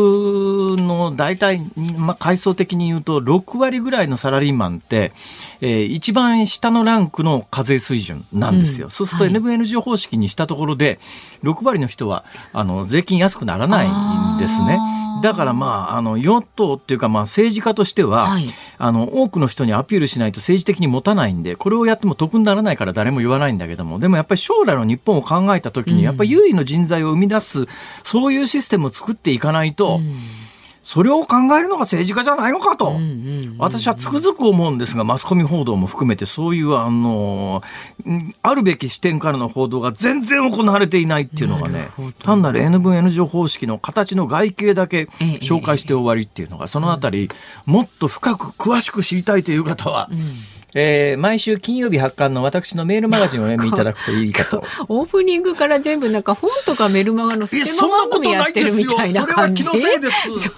[0.78, 1.60] の大体、
[1.96, 5.12] まあ、階層的に言うと6割ぐらいのサラリーマンって、
[5.60, 8.86] えー、一番下のランクの課税水準なんですよ。
[8.86, 10.98] うん、そうすると NVNG 方式にしたところで、
[11.42, 14.78] 6割の人はあの税金安くならないんですね。
[15.20, 18.46] だからまあ、あの、与党っていうかまあ政治家としては、はい、
[18.78, 27.66] あの、多くの人にアピールしないと政治的に持たないんで、これをやっても得にならないから誰も言わないんだけども、でもやっぱり将来の日本を考えたときに、やっぱり優位の人材を生み出す、
[28.02, 30.16] そういうシステムを作っていかないと、うん。
[30.82, 32.96] それを考えるのが政治家じゃないのかと、
[33.58, 37.62] 私はつくづく思うんですが、マスコミ報道も含めて、そういう、あの、
[38.42, 41.90] あるべき視点からの報道が全然行われていないっていうのがね、
[42.22, 45.02] 単なる N 分 N 乗方式の形の外形だけ
[45.42, 47.28] 紹介して終わりっていうのが、そのあたり、
[47.66, 50.08] もっと深く詳しく知りたいという方は、
[50.74, 54.64] えー、毎週金曜日発刊の私のメールマガジンをお読みいただくといいかと。
[54.88, 59.62] オープニングから全部なんか本とかメルマガのステマ番組やってるみたいな感じ。
[59.62, 60.50] それは気のせいです。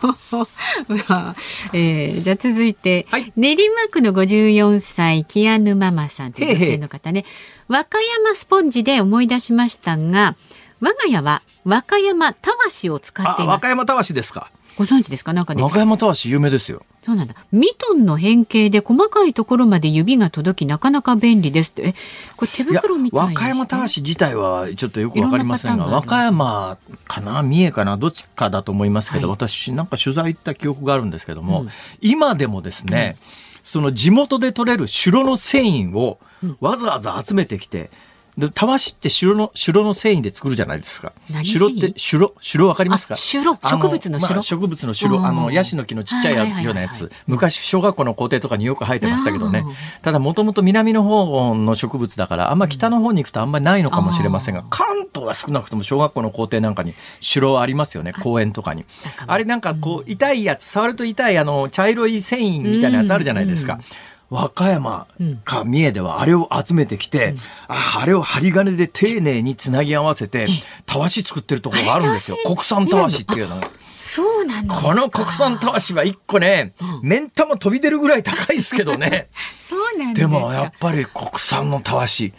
[1.72, 7.25] えー、じゃあ続いて、はい、練馬区の54歳、キアヌママさんという女性の方ね。
[7.68, 10.37] 和歌山スポンジで思い出しましたが、
[10.81, 13.55] 我が家は和歌山たわしを使っています。
[13.55, 14.51] 和歌山たわしですか。
[14.76, 15.32] ご存知ですか？
[15.32, 15.62] なんかね。
[15.62, 16.82] 和歌山たわし有名ですよ。
[17.02, 17.35] そうなんだ。
[17.52, 21.94] ミトンの変形で細かいところまで指が届きなかなか便利ですって。
[22.37, 31.68] これ手袋みたいな、ね、和歌山たわし自体はちょっとよくわかりませんが、和歌山かな三重かなどっちかだと思いますけど、はい、私なんか取材行った記憶があるんですけども、うん、
[32.00, 33.26] 今でもですね、うん、
[33.62, 36.18] その地元で取れる白の繊維を
[36.61, 37.90] わざわざ集めてきて、
[38.38, 41.12] でたわしって白の白の繊維で作るじゃないですか。
[41.44, 43.14] 白って白白わかりますか？
[43.14, 49.64] 白植物の白、まあ、植物の白あのヤシの木のちっちゃいようなやつ、昔小学校の校庭とかによく生えてましたけどね。
[50.00, 58.14] ただもともと南の方の植物だからあんま北の方に行くとあんまりないのかもしれませんが、関東は少なくとも小学校の校庭なんかに白ありますよね。
[58.14, 58.86] 公園とかに。
[59.26, 63.74] あれなんかこう痛いやつ触ると痛いあの茶色い繊維みたいなやつあるじゃないですか。
[63.74, 63.84] うんうん
[64.32, 65.06] 和歌山
[65.44, 70.48] か三重ではあれを集めてきて、うん、ああれを針金で丁寧につなぎ合わせて
[70.86, 72.38] たわし作ってるところがあるんですよ。
[72.46, 73.70] 国産たわしっていうのが。
[73.98, 79.28] そうなんですこの国産たわしは一個ね、うん、目ん玉飛び出るぐらい高いですけどね。
[79.60, 82.32] そうなんでもやっぱり国産のたわし。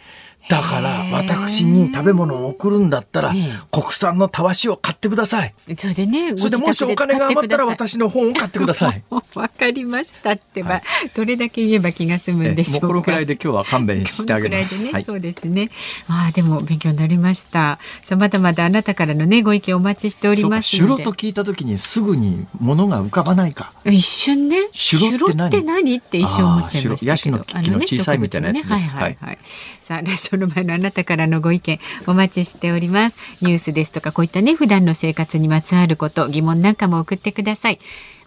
[0.49, 3.34] だから私に食べ物を送るんだったら
[3.71, 5.53] 国産のたわしを買ってください。
[5.77, 9.03] それでね、それでもしお金が余ったら私の本を買ってください。
[9.36, 10.84] わかりましたってば、はい、
[11.15, 12.88] どれだけ言えば気が済むんでしょうか。
[12.88, 14.84] このくらいで今日は勘弁してあげます。
[14.84, 15.69] ねはい、そうですね。
[16.08, 17.79] ああでも勉強になりました。
[18.03, 21.03] さあまだまだあなたからのねご意見お待ちしておりますので。
[21.03, 23.73] と聞いた時にすぐにものが浮かばないか。
[23.86, 24.69] 一瞬ね。
[24.71, 25.97] 城って何？
[25.97, 28.95] って一瞬思っちゃいましたヤシの木の小さいみたいなやつです。
[28.95, 29.39] はいはいはい。
[29.82, 33.17] さあラジオの前のあなたからのご意見お待ちしております。
[33.41, 37.80] ニュースですとかこういったね普段の生活にまつわること疑問なんかも送ってください。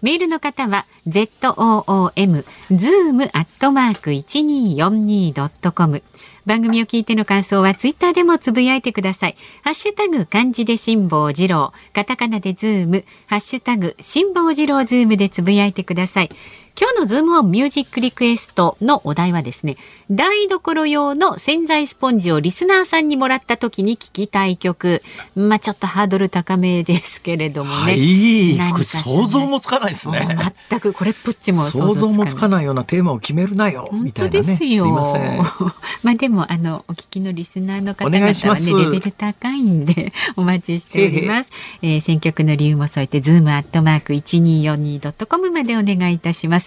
[0.03, 6.03] メールの方は zoom zoom アットマーク一二四二ドットコム。
[6.45, 9.37] 番組を聞いての感想はツイッターでもつぶやいてください。
[9.65, 16.31] ハッシュタグ漢字で辛坊治郎、カタカナでズーム、ハッシュタグ辛坊治郎ズームでつぶやいてください。
[16.79, 19.77] 今日のズームオンミュージックリクエストのお題はですね、
[20.11, 25.03] 台所用の洗剤スポンジをリスナーさんにもらった時に聞きたい曲。
[25.35, 27.93] まあちょっとハードル高めですけれどもね。
[27.93, 30.37] はい、想像もつかないですね。
[30.69, 33.89] 全くこれっぽっちも想像もつかないようなテーマを決めるなよ。
[33.91, 34.85] 本当ですよ。
[34.85, 35.39] すません。
[36.05, 41.51] まあでもあのお聞きのリスナーの方々はねレベル高いんで お待ちしております。
[41.81, 46.66] えー、選曲の理由も添えてズームアットマーク一二四二ドットコムまでお願いいたします。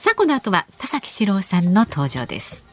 [0.00, 2.64] さあこの後は田崎史郎さんの登場です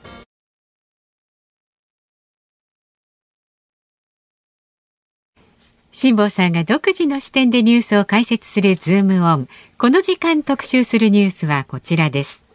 [5.92, 9.50] 辛坊さんが独自の視点でニュースを解説するズームオン。
[9.78, 12.46] この時間特集するニュースはこちらです。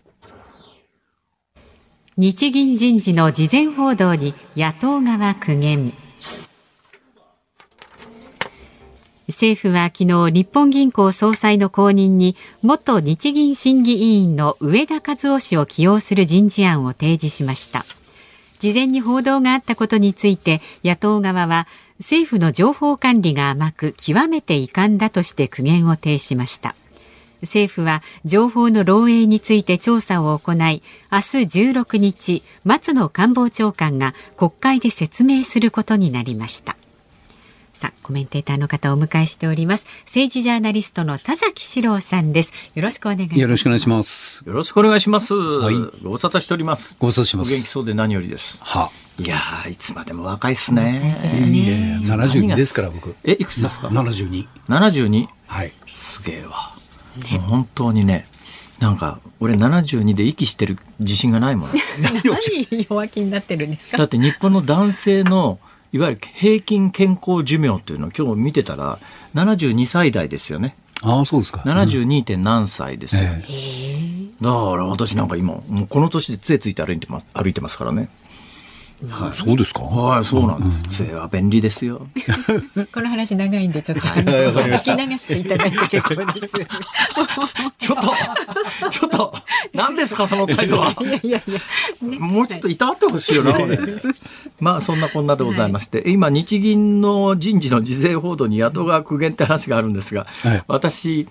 [2.17, 5.93] 日銀人事の事前報道に野党側苦言。
[9.43, 17.85] 政府は昨日日本銀行総裁の後任に元日銀審議委員の上田和夫氏を起用する人事案を提示しました。
[18.61, 21.67] 事前に報道があったことについて野党側は
[21.99, 26.77] 政府の情報管理が甘く極めて遺憾だとして苦言を呈しました。
[27.41, 36.77] 政府は情報の漏洩について調査を行い明日16日松野官房長官が国会で説明することになりました。
[37.83, 49.37] さあコメンテーターの方をお迎えしております政治ジャーナリストの田崎史郎さんですよろしくお願いしますよろしくお願いしますよろしくお願いしますはいご無沙汰しておりますご無沙汰します元気そうで何よりですはいや
[49.69, 51.19] いつまでも若いっすね。
[51.45, 53.15] いやいや、72ですから僕。
[53.25, 54.47] え、いくつですか ?72。
[54.69, 55.27] 72?
[55.49, 55.73] はい。
[55.87, 56.75] すげえわ。
[57.33, 58.27] もう本当にね、
[58.81, 61.71] なんか、俺72で息してる自信がないもん。
[62.01, 62.23] 何
[62.89, 63.99] 弱気になってるんですか？
[63.99, 65.61] だって日本の男性の、
[65.93, 68.99] いわゆる平均健康寿命っていうのを今日見てたら、
[69.35, 70.75] 72歳代ですよね。
[71.03, 71.61] ああ、そうですか。
[71.61, 72.23] 72.
[72.25, 73.23] 点何歳ですよ。
[73.23, 78.09] えー、だから私なんか今、もうこの年で杖ついて歩いてます、歩いてますからね。
[79.09, 79.83] はい、そうですか？
[79.83, 80.83] はい、そうなんです。
[81.05, 82.07] 杖は便利ですよ。
[82.95, 86.55] この話長いんで、ちょっと、 聞き流していただいて結構です。
[87.79, 89.35] ちょっと、ちょっと、
[89.75, 90.95] 何ですか、その態度は？
[91.01, 93.79] いやいやいや、もうちょっといたわってほしいよな、俺。
[94.61, 100.27] まあ、そんなこんなでございまして、今、日銀の人事の事前報道に野党側苦言って話があるんですが、
[100.69, 101.27] 私、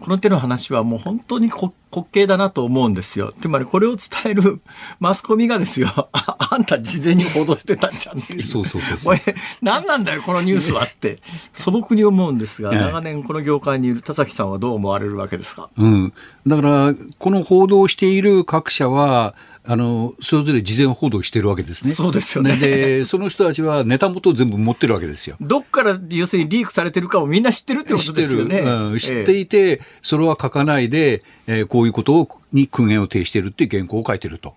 [0.00, 1.72] この手の話はもう本当に滑
[2.12, 3.32] 稽だなと思うんですよ。
[3.40, 4.60] つまりこれを伝える
[5.00, 8.42] マスコミがですよ、ああんた事前に報道してたんじゃんっていう。
[8.42, 9.16] そうそうそうそう。
[9.62, 11.16] 何なんだよ、このニュースはって、
[11.54, 15.70] 素朴に思うんですが、長年この業界にいる田崎さんはどう思われるわけですか？
[15.78, 16.12] うん。
[16.46, 19.34] だから、この報道している各社は、
[19.68, 21.92] あのそれぞれ事前報道してるわけですね。
[21.92, 22.56] そうですよね。
[22.56, 25.36] で、その人たちはネタ元を全部持ってるわけですよ。
[25.40, 28.58] どっから要するにリークされてるかをみんな知ってるってことですよね。
[28.58, 28.76] 知ってる。
[28.90, 34.54] うん、知っていて、ええ、それは書かないで、えー、こういうことをに苦言を呈しているっていう原稿を書いてると。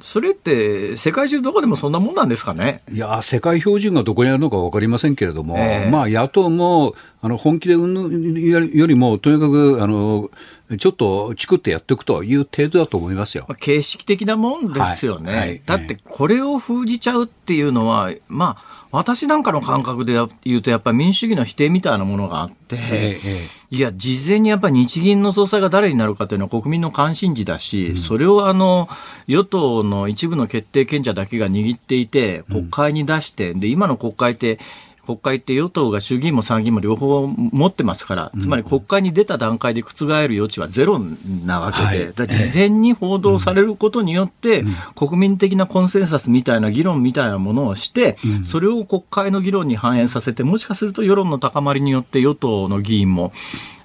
[0.00, 2.82] それって世界中どこでもそんなもんなんですかね？
[2.92, 10.30] いや世界標準がどこにあるのか分かりませんけれども、えー、まあ、野党もあの本気でうんぬよりもとにかくあの
[10.78, 13.46] ちょっとチクってやっていくという程度だと思いますよ。
[13.58, 15.32] 形式的なもんですよね。
[15.32, 28.88] はいはい、だってこれを封じちゃうっていうのは、まあ私なんかの感覚で言うと、やっぱり民主主義の否定みたいなものがあって、ええ、いや、事前にやっぱり日銀の総裁が誰になるかというのは国民の関心事だし、うん、それをあの、
[29.28, 34.58] 与党の一部の決定権者だけが握っていて、国会に出して、うん、で、今の国会って、
[35.06, 40.98] 国会って与党が衆議院も参議院も両方持ってますから、つまり国会に出た段階で覆る余地はゼロ
[41.44, 53.32] なわけで、はい、事前に報道されることによって、国民的なコンセンサスみたいな議論みたいなものをして、それを国会の議論に反映させて、もしかすると世論の高まりによって与党の議員も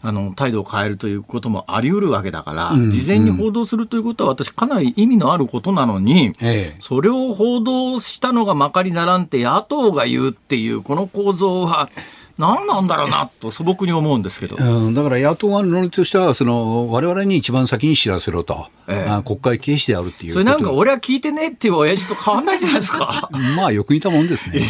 [0.06, 11.90] あの態度を変えるということもあり得るわけだから、うん、事前に報道するということは私かなり意味のあることなのに、ええ、それを報道したのがまかりならんって野党が言うっていうこの構造は
[12.38, 23.30] 何なんだろうなと素朴に思うんですけど、うん、だから野党側の論理としてはその我々に一番先に知らせろと、ええ、国会軽視であるっていうそれなんか俺は聞いてねっていう親父と変わんないじゃないですか。
[23.56, 24.70] まあよく似たもんですね。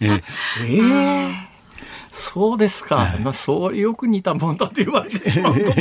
[0.00, 0.22] ええ。
[0.64, 0.78] え
[1.48, 1.51] え
[2.22, 5.72] そうですか、はい、まあ、そうよく似たもんだと言われてしまうと、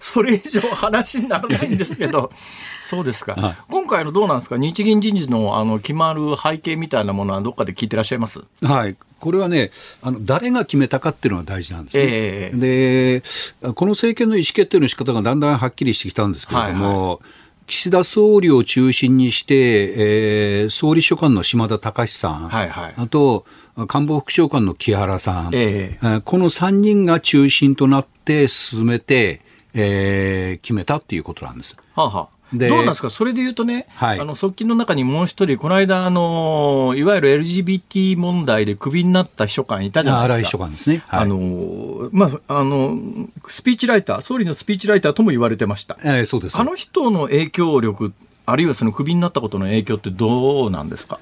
[0.00, 2.32] それ以上話にならないんですけど、
[2.82, 8.40] そうですか、はい、今回のどうなんですか、日銀人事のあの決まる背景みたいなものは、どっかで聞いてらっしゃいます？
[8.62, 8.96] はい。
[9.20, 9.70] これはね、
[10.02, 23.44] あの誰が決めたかっていうのが大事なんですね、えー、でこの政権の意思決定の仕方がだんだんはっきりしてきたんですけれども、はいはい岸田総理を中心にして、えー、総理秘書官の島田隆さん、はいはい、あと
[23.88, 29.40] 官房副長官の木原さん、えー、この3人が中心となって進めて、
[29.74, 31.76] えー、決めたっていうことなんです。
[31.94, 40.42] はあはあどうなんですか、それで言うとね、はい、あの側近の中にもう一人、この間あの、いわゆる LGBT 問題でクビになった秘書官いたじゃないですか。
[40.44, 41.02] 秘書官ですね。
[41.06, 42.96] はい、あのまあ、あの
[43.46, 45.96] スピーチライター、総理のスピーチライターとも言われてました。
[46.04, 48.12] えー、そうですあの人の影響力、
[48.46, 51.18] あるいはそのクビになったことの影響ってどうなんですか？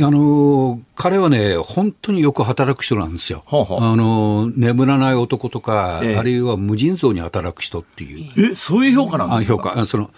[0.00, 3.42] あの彼はね、本当によく働く人なんですよ。
[3.44, 8.52] ほうほうあの眠らない男とか、ええ、あるいは無尽蔵に働く人っていう。
[8.52, 9.56] え、そういう評価なんですか？
[9.56, 9.86] 評価。
[9.86, 10.10] その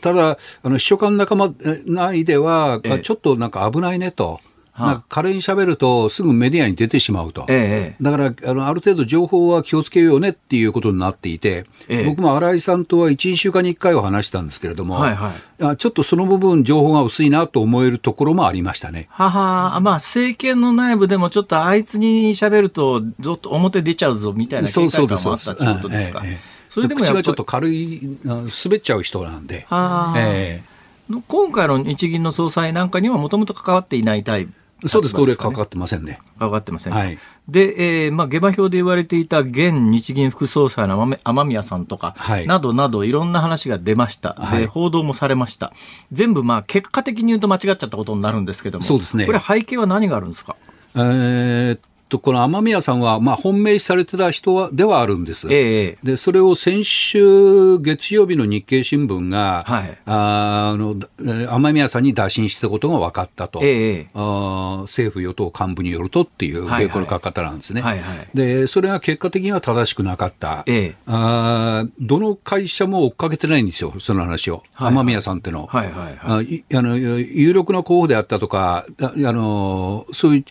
[0.00, 1.52] ただ、あの秘書官仲間
[1.86, 4.40] 内では、え、ちょっとなんか危ないねと。
[4.78, 15.32] なんか彼に喋るとすぐメディアに出てしまうと、ええ、だからあのある程度情報は気をつけようねっていうことになっていて、え、僕も新井さんとは1、2週間に1回は話したんですけれども、はいは
[15.72, 19.08] い、ちょっとその部分、情報が薄いなと思えるところもありましたね。
[19.10, 26.20] ははまあ、政権の内部でもちょっとあいつに喋ると、ずっと表出ちゃうぞみたいな警戒感もあったということですか。
[26.20, 26.26] そ
[26.80, 29.66] れでも口がちょっと軽い、滑っちゃう人なんで。
[30.16, 34.52] えー、今回の日銀の総裁なんかにはもともと関わっていないタイプ
[34.84, 36.20] そうです、これ関わってませんね。
[36.38, 36.92] 関わってません。
[36.92, 37.18] はい。
[37.48, 44.34] で、えー、まあ、下馬評で言われていた現日銀副総裁の雨宮さんとか、はい、などなどいろんな話が出ました。
[44.34, 45.72] はい、で、報道もされました。
[46.12, 48.84] 全部、まあ、結果的に言うと間違っちゃったことになるんですけども。
[48.84, 49.24] そうですね。
[49.24, 50.56] これ背景は何があるんですか？
[50.94, 55.48] えー、と、この雨宮さんは、まあ、本命されてた人はではあるんです。
[55.50, 60.96] えで、それを先週月曜日の日経新聞が、はい、あの
[61.50, 68.28] 雨宮さんに打診したことが分かったと、えあ政府・与党幹部によるとっていう、はいはい、これ書き方なんですね、はいはい。
[68.34, 70.64] で、それが結果的には正しくなかった。
[70.66, 74.62] えあどの会社も追っかけてないんですよ、その話を。
[74.74, 75.66] はいはい、雨宮さんっての。
[75.66, 80.44] はいはいはい、ああの有力な候補であったとか、あのそういう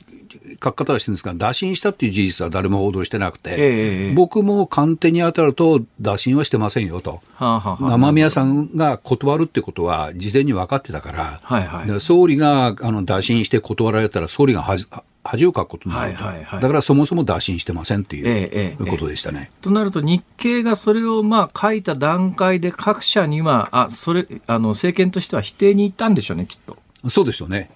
[0.63, 14.85] 書き方はしてるんですが、打診したっていう事実は誰も報道してなくて、えー、僕も官邸に当たると、打診はしてませんよと、はあはあ、雨宮さんが断るってことは、事前に分かってたから、はいはい、総理があの打診して断られたら、総理が恥
[15.25, 19.51] 恥をかくことになると、はいはいはい、だからそもそも打診してませんっていう、えー、ことでしたね。
[19.61, 26.77] となると、日経がそれをまあ書いた段階で、各社には、あそれあの政権としては否定に行ったんでしょうね、きっと。
[27.09, 27.71] そうでしょうね。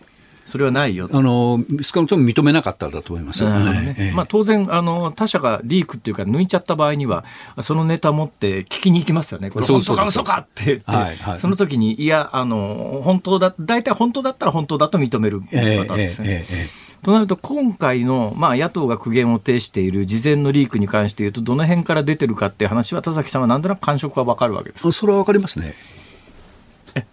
[0.50, 1.08] それはないよ。
[1.14, 4.12] あの少なくとも認めなかったんだと思います、ね。
[4.16, 7.24] まあ、当然あの、他社がリークっていうか、抜いちゃった場合には、
[7.60, 10.66] そのネタ持って聞きに行きますよね、これ、本当か嘘かって。
[10.66, 16.48] 言って、はいはい、その時に、いやあの、本当だ、大体本当だったら本当だと認めるパターンですね。
[16.50, 16.68] え
[17.04, 25.76] となると今回の、まあ、野党が苦言を呈している事前のリークに関して言うとどの辺から出てるかっていう話は田崎さんはなんとなく感触は分かるわけですそれは分かりますね。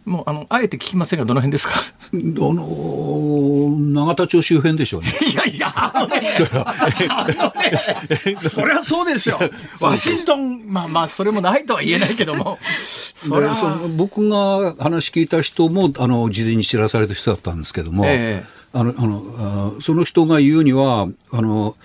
[0.05, 1.75] もうあのあえて聞きませんがどの辺ですか？
[1.79, 5.13] あの永田町周辺でしょうね。
[5.31, 6.33] いやいや、あのね、
[8.37, 9.51] そりゃそうでしょう。
[9.85, 12.59] ワシントン、まあまあ、それもないとは言えないけども。
[13.15, 18.47] それその僕が話聞いた人もあの事前に知らされた人だったんですけども、えー、
[18.77, 21.77] あのあのその人が言うにはあの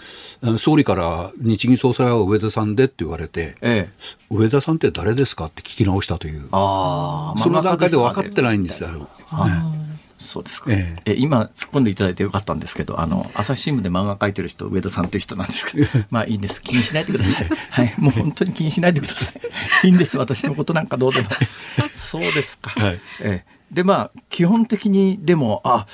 [0.58, 3.90] 総理から日銀総裁は上田さんでって言われて、ええ、
[4.30, 9.06] 上田さんって誰ですかって聞き直したという、あその段階で分かってないんですよ、ね、
[10.18, 11.16] そうですか、ええ。
[11.18, 16.62] 今突っ込んでいただいてよかったんですけどあの朝日新聞で漫画描いてる人上田さんという人なんですけど まあいいんです。
[16.62, 17.48] 気にしないでください。
[17.70, 17.94] はい。
[17.98, 19.32] もう本当に気にしないでくださ
[19.84, 19.88] い。
[19.88, 20.18] いいんです。
[20.18, 21.30] 私のことなんかどうでも。
[21.96, 23.00] そうですか、はい。
[23.22, 25.88] ええでまあ基本的にでもあ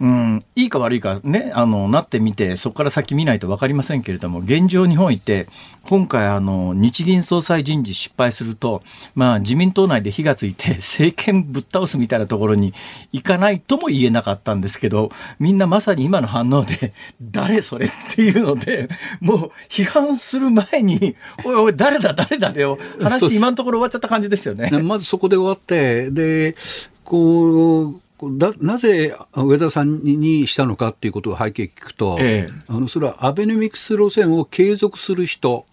[0.00, 5.46] うんいいか悪いかねあのなってみてそこから先見ないと分かりませんけれども現状日本いて
[5.84, 8.82] 今回あの日銀総裁人事失敗すると
[9.14, 12.74] まあ自民党内で火がついて 政権ぶっ倒すみたいなところに
[13.12, 16.92] 行かないとも言えなかったんですけどみんなまさに今の反応で
[17.22, 18.88] 誰それっていうので
[19.20, 24.70] もう批判する前に おいおい誰だ誰だでよ話今のところ終わっちゃった感じですよね。
[24.82, 26.56] まずそこで終わってで
[27.04, 28.00] こう
[28.38, 35.66] だなぜ上田さんにしたのかっていうことを背景聞くと、ええ、あのそれはアベノミクス路線を継続する人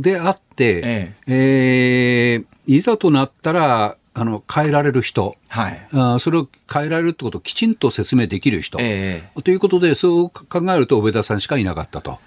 [0.00, 1.14] であって、ええ。
[1.26, 12.18] えー、いざとなったらあの変えられる人、はい、あそれを変えられるってことをきちんと説明できる人、えということでそう考えると上田さんしかいなかったと。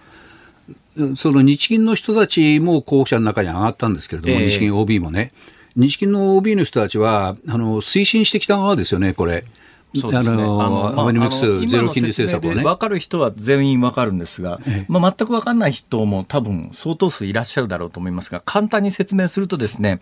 [1.15, 5.31] その日銀の人たちも候補者の中に上がったんですけれども、日銀 OB もね。
[5.75, 9.45] 日銀の OB の人たちは、あの推進してきた側ですよね、これ。
[9.93, 12.63] ね、あのアベノミクスゼロ金利政策をね。
[12.63, 19.99] 分かる人は全員分かるんですが、ええ、まあ、全く分かんない人も多分相当数いらっしゃるだろうと思いますが、簡単に説明するとですね、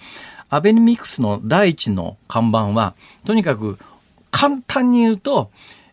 [0.50, 2.94] アベノミクスの第一の看板は、
[3.26, 3.80] とにかく
[4.30, 5.50] 簡単に言うと、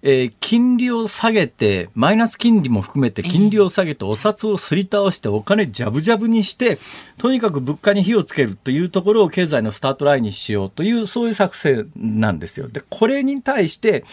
[0.09, 6.79] えー、金利を下げて、マイナス金利も含めて金利を下げて、お札をすり倒して、お金じゃぶじゃぶにして、
[7.19, 12.69] とにかく物価に火をつけるというところを経済のスタートラインにしようという、そういう作戦なんですよ。
[12.69, 14.05] で、これに対して、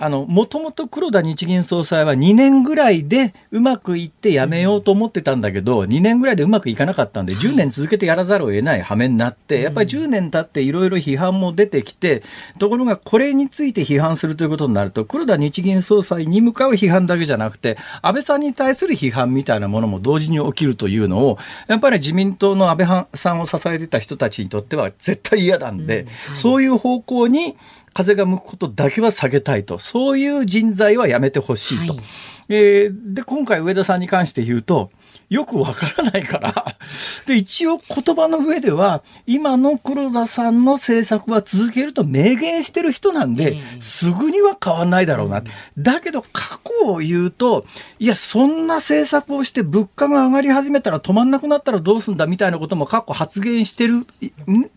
[0.00, 12.22] あの、もともと黒田日銀総裁は2年ぐらいでうまくいってやめようと思ってたんだけど、2年ぐらいでうまくいかなかったんで、10年続けてやらざるを得ない羽目になって、やっぱり10年経っていろいろ批判も出てきて、
[12.60, 27.56] ところがこれについて批判するということになると、黒田日銀総裁に向かう批判だけじゃなくて、安倍さんに対する批判みたいなものも同時に起きるというのを、やっぱり自民党の安倍さんを支えてた人たちにとっては絶対嫌なんで、そういう方向に、
[27.98, 31.94] 風が向くことだけは下げたいと、そういう人材はやめてほしいと。
[31.94, 32.04] はい、
[32.48, 34.92] えー、で、今回上田さんに関して言うと、
[35.28, 36.76] よくわからないから。
[37.26, 45.42] で、一応言葉の上では、今の黒田さんの政策は続けると明言してる人なんで、すぐには変わんないだろうな。
[45.76, 47.66] だけど、過去を言うと、
[47.98, 54.06] いや、そんな政策をして物価が上がり始めたら止まんなくなったらどうすんだみたいなことも過去発言してる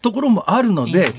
[0.02, 1.12] ところもあるので、だ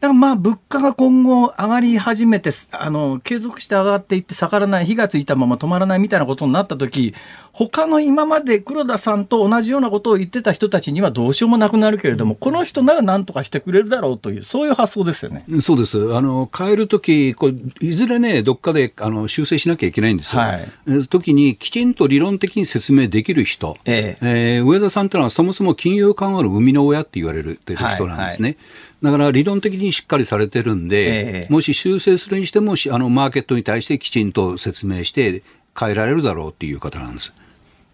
[0.00, 7.14] からまあ物価が今後上がり始めて、あの、継続して上がっていって下がらない、火がついたまま止まらないみたいなことになった時、
[7.52, 15.44] 他の今まで黒田さんと同じようなことを言ってた人たちにはどうしようもなくなるけれども、この人なら何とかしてくれるだろうという、そういう発想ですよね。
[15.60, 16.14] そうです。
[16.14, 20.40] あの、変える時、こいずれね、どっかであの修正しなきゃいけないんですよ。
[20.40, 28.50] はい、時にきちんと理論的に説明できる人、えええー、上田さんというのはそもそも金融緩和の生みの親って言われるてる人なんですね。
[28.50, 35.42] はいはいだから理論的にしっかりされてるんで、えー、もし修正するにしてもあの、マーケットに対してきちんと説明して
[35.78, 37.32] 変えられるだろうっていう方なんです。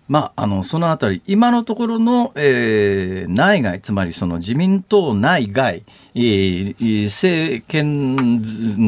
[0.09, 5.83] まあ、あの、そのあたり、今のところの、えー、内外、つまりその自民党内外、
[6.15, 8.41] えー、政権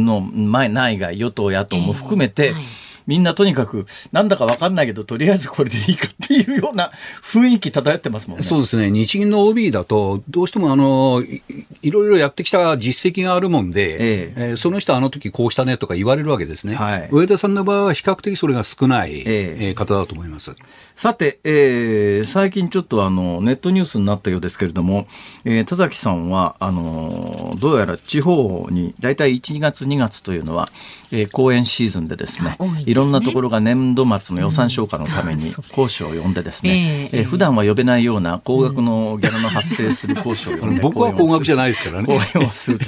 [0.05, 2.65] の前、内外、与党、野党も含めて、えーはい
[3.09, 6.93] みんなとにかく、なんだか分かんないけど、とりあえずこれでいいかっていうような
[7.23, 8.45] 雰囲気漂ってますもんね。
[8.45, 8.91] そうですね。
[8.91, 11.43] 日銀の OB だと、どうしてもあのい、
[11.81, 16.75] いろいろやってきた実績があるもんで、えええー、その人あの時こうしたねとか言われるわけですね。
[16.75, 20.55] はい、上田さんの場合は比較的それが少ない、ええ方だと思います。
[20.99, 25.07] さて、えー、最近ちょっとあの、ネットニュースになったようですけれども、
[25.45, 30.69] えー、田崎さんは、あの、どうやら地方に、大体1月2月というのは、
[31.13, 42.07] えー、公演シーズンでですね、いろんなところが年度末の予算消化のために講師を呼んでですね、えー、普段は呼べないような高額のギャラの発生する講師を呼んで、僕は高額じゃないですからね。
[42.07, 42.79] 講演をする。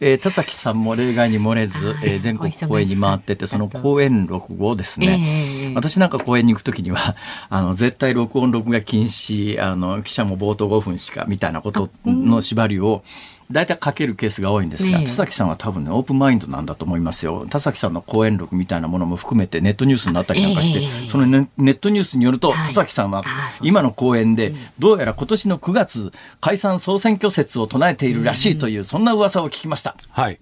[0.00, 7.16] えー、田崎さんも例外に漏れず、えー、全国公演に回ってて、その講演録をですね、私なんか講演に行くときには、
[7.48, 13.02] あの、絶対録音録画禁止、あの、記者も冒頭5分しか、みたいなことの縛りを、
[13.50, 17.46] 大体書けるケースが多いんですが、ね、田崎さんは多分ね、オープンマインドなんだと思いますよ。
[17.48, 23.22] 田崎さんの講演録みたいなものも含めてネットニュースになったりなんかして、えー、そのネットニュースによると、はい、田崎さんは
[23.62, 29.96] 今の講演で、どうやら今年の9月、解散総選挙説を唱えているらしいという、そんな噂を聞きました。
[30.10, 30.38] はい。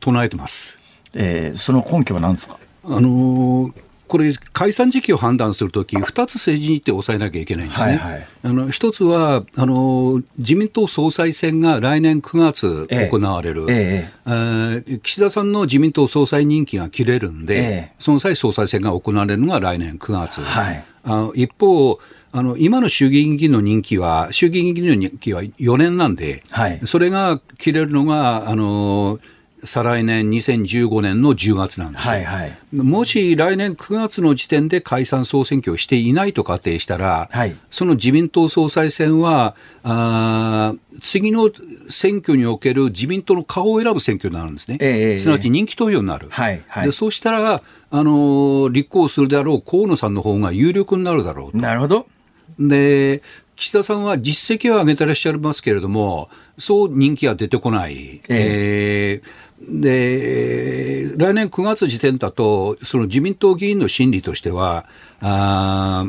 [0.00, 0.78] 唱えてます。
[1.14, 2.58] えー、その根拠は何ですか？
[2.84, 3.72] あのー
[4.08, 7.96] これ、解散時期を判断するとき、2つ政治日程を抑えなきゃいけないんですね。
[7.96, 20.40] はいはい、あの1つはあの、自民党総裁選が来年9月行われる、えええー、岸田さんの自民党総裁任期が切れるんで、え、その際、総裁選が行われるのが来年9月。
[20.40, 21.98] はい、あ一方
[22.30, 29.18] あの今の衆議院議員の任期は、衆議院議員の任期は4年なんで、はい、それが切れるのが、あの
[29.64, 41.50] 再来年2015年の10月なんですよ、はいはい、もし来年9月の時点で解散・総選挙をしていないと仮定したら、はい、その自民党総裁選はあ次の
[41.88, 51.58] 選挙における自民党の顔を選ぶ選挙になるんですね、えー、すなわち人気投票になる、はいはい、でそうしたら、あの立候補するであろう河野さんの方が有力になるだろうと。
[51.58, 52.06] なるほど。
[52.58, 53.22] で
[53.56, 58.20] 岸田さんは実績は上げてらっしゃいますけれども、そう人気は出てこない。
[58.28, 59.22] えー、え。
[59.24, 64.86] ーで、来年9月時点だと、その自民党議員の心理としては、
[65.20, 66.06] あ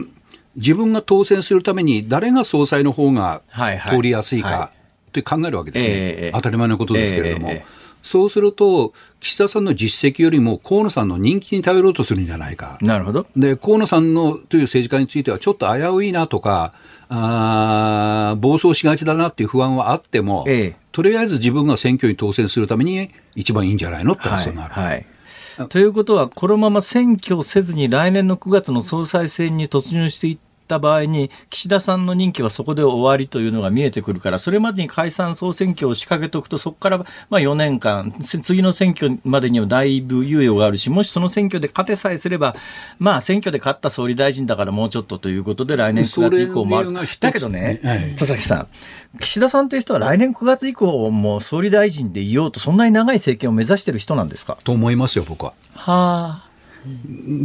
[0.55, 3.41] 自分が当選するために誰が総裁の方が
[3.89, 4.71] 通りやすいか
[5.11, 7.49] と考えるわけですね、えー、当たり前のことですけれども。
[7.49, 12.77] えー、そうすると、岸田さんの実績よりも河野さんの人気に頼ろうとするんじゃないか。
[12.81, 13.25] なるほど。
[13.35, 16.73] で、河野さんのという政治家についてはちょっと危ういなとか、
[17.09, 24.73] あ暴走しがちだなっていう不安はあっても、ええ、とりあえず自分が選挙に当選するために一番いいんじゃないのって発想がある。
[24.73, 25.05] はい、はい
[25.67, 30.39] ということは、このまま選挙せずに来年の9月の総裁選に突入していっ
[30.69, 42.55] った場合に、岸田さんの任期はそこで終わりというのが見えてくるから、それまでに解散総選挙を仕掛けておくと、そこからまあ4年間、次の選挙までにはだいぶ猶予があるし、もしその選挙で勝てさえすれば、
[42.99, 46.93] まあ選挙で勝った総理大臣だからもうちょっとということで、来年9月以降もある。
[47.19, 48.67] だけどね、はい、佐々木さん、
[49.19, 54.57] 岸田さんという人は来年9月以降も総理大臣でいようと、そんなに長い政権を目指している人なんですか？
[54.63, 55.53] と思いますよ、僕は。
[55.73, 56.48] はあ。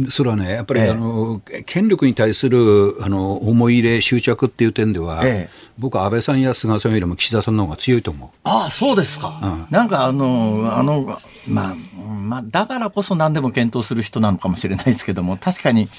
[0.09, 8.29] それはね、やっぱり、ええ、あの権力に対するあの思い入れ、執着っていう点では、え、僕は安倍さんや菅さんよりも岸田さんの方が強いと思う。
[8.43, 9.39] ああ、そうですか。
[9.43, 11.75] うん、なんかあの、あの、まあ、
[12.05, 15.89] まあ、だからこそ何でも検討する人なのかもしれないですけども、確かに、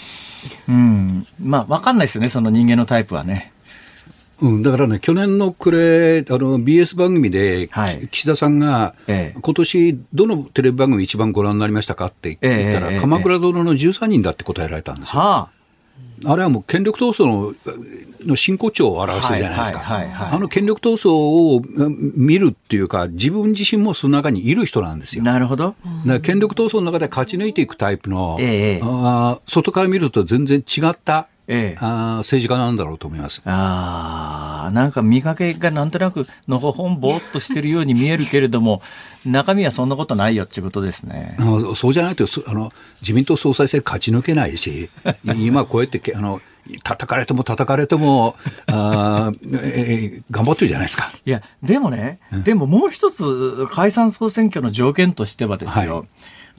[0.68, 3.52] うん、まあ、わかんないですよね、その人間のタイプはね。
[4.42, 15.20] うん、だからね、去年の暮れ、あの BS 番組で、はい、岸田さんが、ええ、今年どのテレビ番組一番ご覧になりましたかって言ったら、え、鎌倉殿の13人だって答えられたんですよ。
[15.20, 15.48] は
[16.24, 17.54] あ、あれはもう権力闘争の
[18.26, 21.62] の真骨頂を表してるじゃないですか、あの権力闘争を
[22.16, 25.22] 見るっていうか、自分自身もその中にいる人なんですよ。
[25.22, 25.76] なるほど。
[26.22, 33.40] 権力闘争の中で勝ち抜いていくタイプの、ええ、あ外から見ると全然違ったええ、あ政治家なんだろうと思います。
[33.44, 38.82] ああ、なんか見かけがなんとなくのほほんぼーっとしてるように見えるけれども、
[39.24, 41.36] 中身はそんなことないよっていうことですね。
[41.38, 44.90] あそうじゃないとあの自民党総裁選勝ち抜けないし、
[45.36, 46.40] 今こうやってあの
[46.82, 48.34] 叩かれても叩かれても、
[48.66, 51.12] あえー、頑張ってるじゃないですか。
[51.24, 56.08] いや、でもね、うん、でももう一つ解散総選挙の条件としてはですよ、はい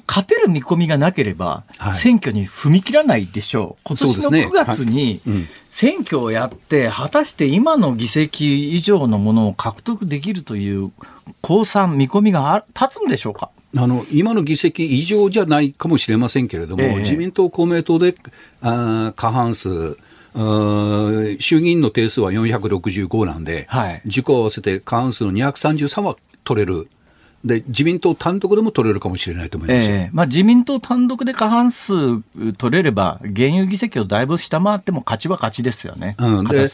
[0.07, 1.63] 勝てる見込みがなければ、
[1.95, 3.81] 選挙に踏み切らないでしょう。
[3.83, 5.21] 今年の9月に
[5.69, 10.91] 選挙をやって、果たして今の議席以上のものを獲得できるという
[11.41, 13.49] 公算、見込みが立つんでしょうか？
[13.75, 18.15] あの今の議席以上じゃないかもしれませんけれども、ええ、自民党、公明党で
[18.61, 19.97] あ過半数、
[21.39, 26.87] 衆議院の定数は465なんで、はい、自己合わせて過半数の233は取れる
[27.45, 32.21] で自民党単独でも取れるかもしれないと思います、えー、まあ、自民党単独で過半数
[32.53, 36.67] 取れれば、現有議席をだいぶ下回っても勝ちは勝ちですよね、うん、で、ね、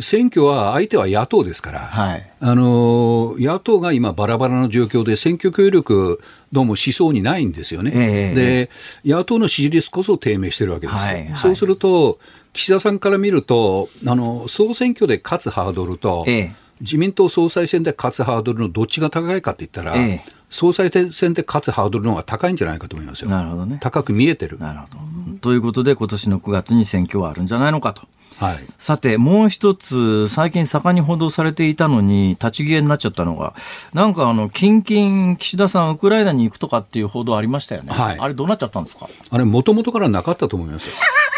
[0.00, 6.20] 選挙は相手は野党ですから、はい、あの野党が今、バラバラの状況で、選挙協力、
[6.52, 8.70] どうもしそうにないんですよね、えー、で
[9.04, 12.20] 野党の支持率こそ低迷してるわけです、はいはい、そうすると、
[12.52, 23.30] 岸田さんから見ると、あの総選挙で勝つハードルと、えー自民党総裁選で勝つハードルのどっちが高いかって言ったら、ええ、総裁選で勝つハードルの方が高いんじゃないかと思いますよ。
[23.30, 23.78] なるほどね。
[23.80, 24.58] 高く見えてる。
[24.58, 24.98] なるほど。
[25.40, 28.02] ということで、今年の9月に選挙はあるんじゃないのかと。
[28.36, 33.54] はい、さて、もう一つ、最近盛んに報道されていたのに、立ち消えになっちゃったのが、
[33.92, 37.92] なんかあの、近々、岸田さん、ウクライナに行くとかっていう報道ありましたよね。
[37.92, 39.06] はい、あれ、どうなっちゃったんですか？
[39.30, 40.94] あれ、もともとからなかったと思いますよ。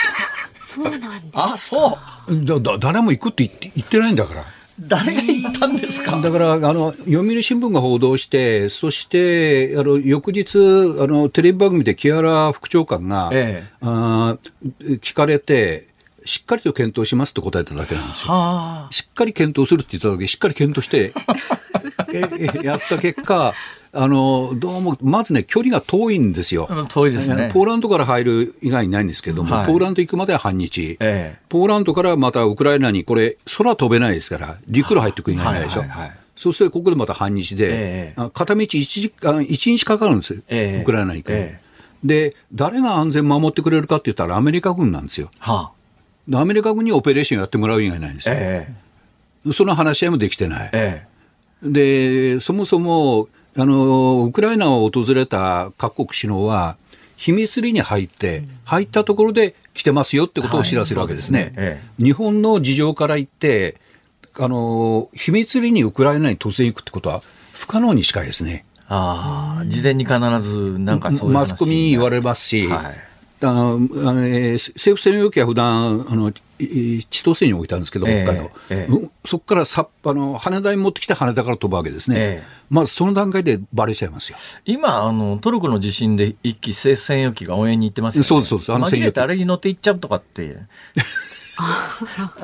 [0.61, 1.09] そうなんだ。
[1.35, 2.45] あ、そう。
[2.45, 4.45] だ、だ、誰も行くって言って、言ってないんだから。
[4.79, 6.21] 誰が言ったんですか？
[6.21, 14.37] だからあの読売新聞が報道して、そしてあの翌日あの、テレビ番組で木原副長官が、ええ、あ
[14.81, 15.89] 聞かれて、
[16.25, 18.89] しっかりと検討しますと答えただけなんですよ。
[18.91, 21.13] しっかり検討するって言った時しっかり検討して
[22.63, 23.55] やった結果、
[23.99, 26.69] あのどうもまずね、距離が遠いんですよ。
[26.91, 27.51] 遠いですね。
[27.53, 35.81] ポーランドから入る以外にないんですけども、はい、ポーランド行くまでは半日、ええ、ポーランドからまたウクライナに、これ、空飛べないですから、陸路入ってくる以外ないでしょ。
[35.81, 41.51] はいはいはいそしてここでまた半日で、ええ、片道 1, 時間1日かかるんですよ、え、ウクライナに行く、
[42.05, 45.31] で、誰が安全守ってくれるかって言ったら、アメリカ軍なんですよ。
[45.39, 45.73] は
[46.31, 49.53] あ、アメリカ軍にオペレーションやってもらう以外ないんですよ。
[49.55, 50.71] その話し合いもできてない。
[51.63, 53.29] で、そもそも
[53.59, 56.77] あのウクライナを訪れた各国首脳は、
[57.17, 61.41] 秘密裏に入って、入ったところで来てますよってことを知らせるわけですね。
[61.41, 61.57] はい、すね。
[61.59, 63.77] ええ、日本の事情から言って、
[64.39, 67.23] あの秘密裏にウクライナに突然行くってことは
[67.55, 68.67] 不可能に近いですね。
[68.89, 72.95] ああ、事前に必ずなんかマスコミに言われますし、はい、
[73.43, 84.39] あの政府専用機は普段あの千歳に置いたんですけど、北海道、えーえー、そこからさあの羽田に持ってきて羽田から飛ぶわけですね、えー、まずその段階でばれちゃいますよ。
[84.65, 88.73] 今あの、トルコの地震で一機政府専用機が応援に行ってますよね、そうですそうです。
[88.73, 89.19] あの専用機。
[89.19, 90.57] あれに乗って行っちゃうとかって。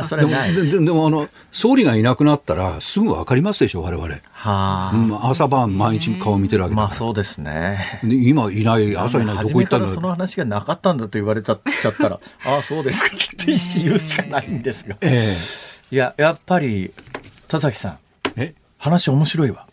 [0.05, 0.55] それない。
[0.55, 4.09] でもでもあの総理がいなくなったらすぐ分かりますでしょ我々。
[4.09, 8.01] はあ、朝晩毎日顔見てるわけまあそうですね。
[8.03, 11.61] 今いない朝いないどこ行ったんだその話がなかったんだと言われちゃっ
[12.01, 16.93] たら ああそうですかって言うしかないんですが、えー、いややっぱり
[17.49, 17.99] 田崎さん。
[18.37, 18.55] え？
[18.79, 19.67] 話面白いわ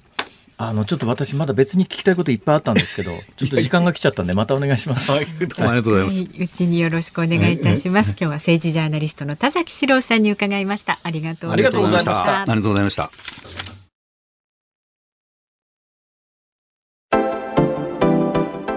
[0.61, 5.09] あのちょっと私まだ別に聞きたいこといっぱいあったんですけど、 ちょっと時間が来ちゃったんでまたお願いします。
[5.09, 6.05] はい、どうもありがとうござい。
[6.07, 6.23] ます。
[6.37, 7.53] うちによろしくお願い。
[7.53, 7.57] い。
[7.59, 8.09] たします。
[8.09, 10.65] 今日は政治ジャーナリストの田崎史郎さんに伺い。
[10.65, 10.99] ました。
[11.01, 11.63] ありがとうござい。
[11.93, 12.41] ました。
[12.41, 12.83] ありがとうござい。
[12.83, 13.09] ました。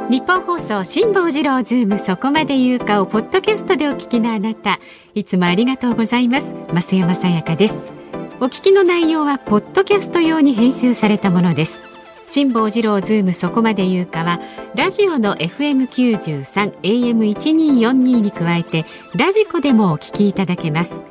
[0.09, 4.78] 日本放送辛坊治郎ズームそこまで言うかをポッドキャストでお聞きのあなた
[5.14, 5.24] い。
[5.24, 6.28] つもありがとうござい。
[6.28, 8.01] ます増山さやかです
[8.43, 11.80] お聞きの内容はポッドキャスト用に編集されたものです。
[12.26, 14.40] 辛坊治郎ズームそこまで言うかは
[14.74, 18.84] ラジオの FM93 AM1242 に加えて
[19.14, 21.03] ラジコでもお聞きいただけます。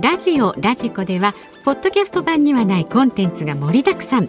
[0.00, 1.34] ラジオラジコでは
[1.64, 4.28] ポッドキャスト版にはないコンテンツが盛りだくさん。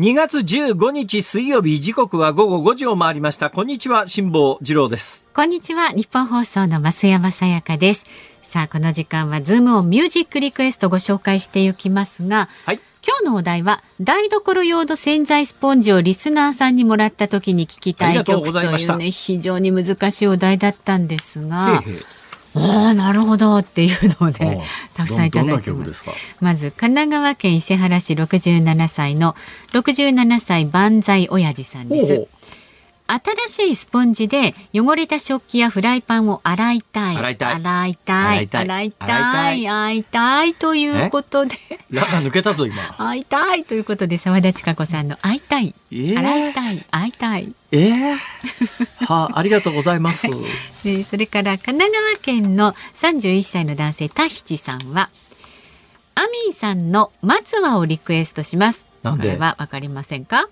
[0.00, 3.50] 2月15日水曜日時刻は午後5時を回りました。
[3.50, 5.28] こんにちは辛坊治郎です。
[5.34, 8.06] こんにちは日本放送の増山さやかです。
[8.40, 22.19] さあこの時間はズームをミュージックリクエストご紹介していきますが、はい、今日のお題は台所用の洗剤スポンジをリスナーさんにもらった時に聞きたい曲というね非常に難しいお題だったんですがへへ
[22.54, 24.60] ああなるほどっていうので
[24.94, 26.04] たくさんいただいてます。
[26.40, 29.36] まず神奈川県伊勢原市67歳の
[29.72, 32.28] 67歳万歳親父さんです
[33.48, 37.16] 新しいスポンジで汚れた食器やフライパンを洗いたい。
[37.16, 37.54] 洗いたい。
[37.54, 38.48] 洗いたい。
[38.58, 39.68] 洗いたい。
[39.68, 40.54] 洗いたい。
[40.54, 41.56] ということで。
[41.90, 42.94] ラが抜けたぞ、今。
[42.98, 45.74] 会いたいということで、沢田千佳子さんの会いたい。
[45.90, 46.86] えー、洗いたい。
[46.90, 47.52] 会いたい。
[47.72, 48.16] ええー、
[49.06, 50.26] はあ、ありがとうございます。
[50.84, 55.10] で それから神奈川県の31歳の男性タヒチさんは
[56.14, 59.36] アミンさんの松葉をリクエストしますなんで？
[59.36, 60.48] はわかりませんか？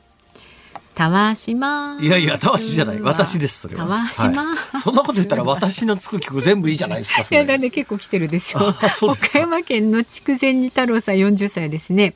[0.99, 3.01] たわしまいやいやたわしじゃない。
[3.01, 3.85] 私ですそれは。
[3.85, 8.75] たわしま、はい、そんなこと言ったら 私のつく曲全部いいじゃないですかいやだね結構来てるでしょ。
[9.07, 12.15] 岡山県の筑前二太郎さん40歳ですね。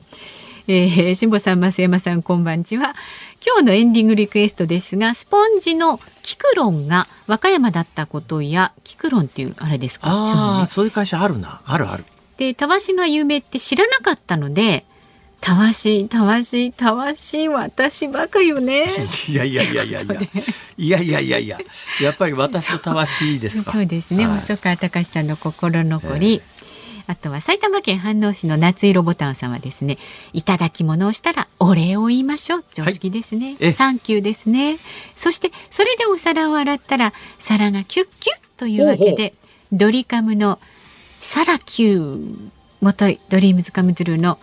[0.67, 2.93] えー、辛坊さん増山さんこんばんちは。
[3.45, 10.09] 今日のエンディングリクエストですがスポンジのキクロンが和歌山だったことやキクロンっていうあれですか？
[10.11, 11.61] ああそういう会社あるな。
[11.65, 12.03] あるある。
[12.35, 14.85] でたわしが有名って知らなかったので
[15.43, 18.85] たわしたわしたわしい私ばかよね。
[19.27, 20.21] いやいやいやいやいや。
[20.77, 21.57] いやいやいやいや。
[22.01, 24.25] やっぱり私とたわしいですそうですね。
[24.25, 26.41] はい、細川隆さんの心残り。
[27.07, 29.97] あとは埼玉県飯能市の夏色ボタンさんはですね、
[30.31, 32.63] いただき物をしたらお礼を言いましょう。
[32.73, 33.57] 常識ですね。
[33.59, 34.77] はい、サンキューですね。
[35.13, 39.33] そしてそれでお皿を洗ったら皿がキュッキュッというわけで
[39.73, 40.57] ドリカムの
[41.19, 44.39] サラキューもといドリームズカムズルーの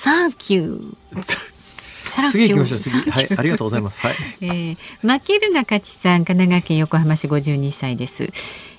[0.00, 2.30] サンキュー。
[2.30, 4.00] 次行きましょう次はいありがとうございます。
[4.00, 4.16] はい。
[4.40, 8.30] えー、マキルガカチさん神奈川県横浜市52歳です。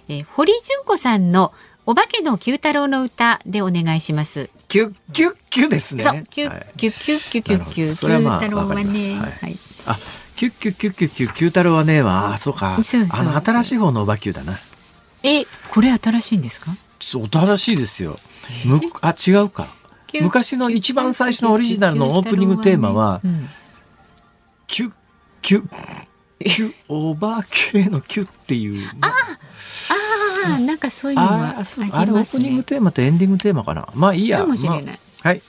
[0.10, 1.54] えー、堀純子さんの
[1.86, 4.50] お化けの九太郎の歌でお願いします。
[4.68, 6.04] キュッキュッキュですね。
[6.04, 8.08] そう、キュッキュッキュッキュッキュッキュッ九太
[8.50, 9.58] 郎はね、はい。
[9.86, 10.00] あ、
[10.36, 12.80] キュッキュッキュッキュッキュッ九太郎はねはあそうか。
[13.12, 14.58] あの新しい方のおばきゅうだな。
[15.22, 16.72] え、これ新しいんですか？
[17.00, 18.18] 新しいですよ。
[18.66, 19.70] むあ違うか。
[20.20, 23.22] 昔の一番最初のオリジナルのオープニングテーマは、
[24.68, 24.94] キュッ
[25.42, 25.70] キュッ
[26.44, 28.88] キュお化けのキュっていう。
[29.02, 29.14] あ
[30.58, 33.88] あ、なんかそういうのはああれオープニングテーマとエンディングテーマかな。
[33.94, 34.40] まあいいや。
[34.40, 34.84] かもしれない。
[34.84, 35.42] まあはい。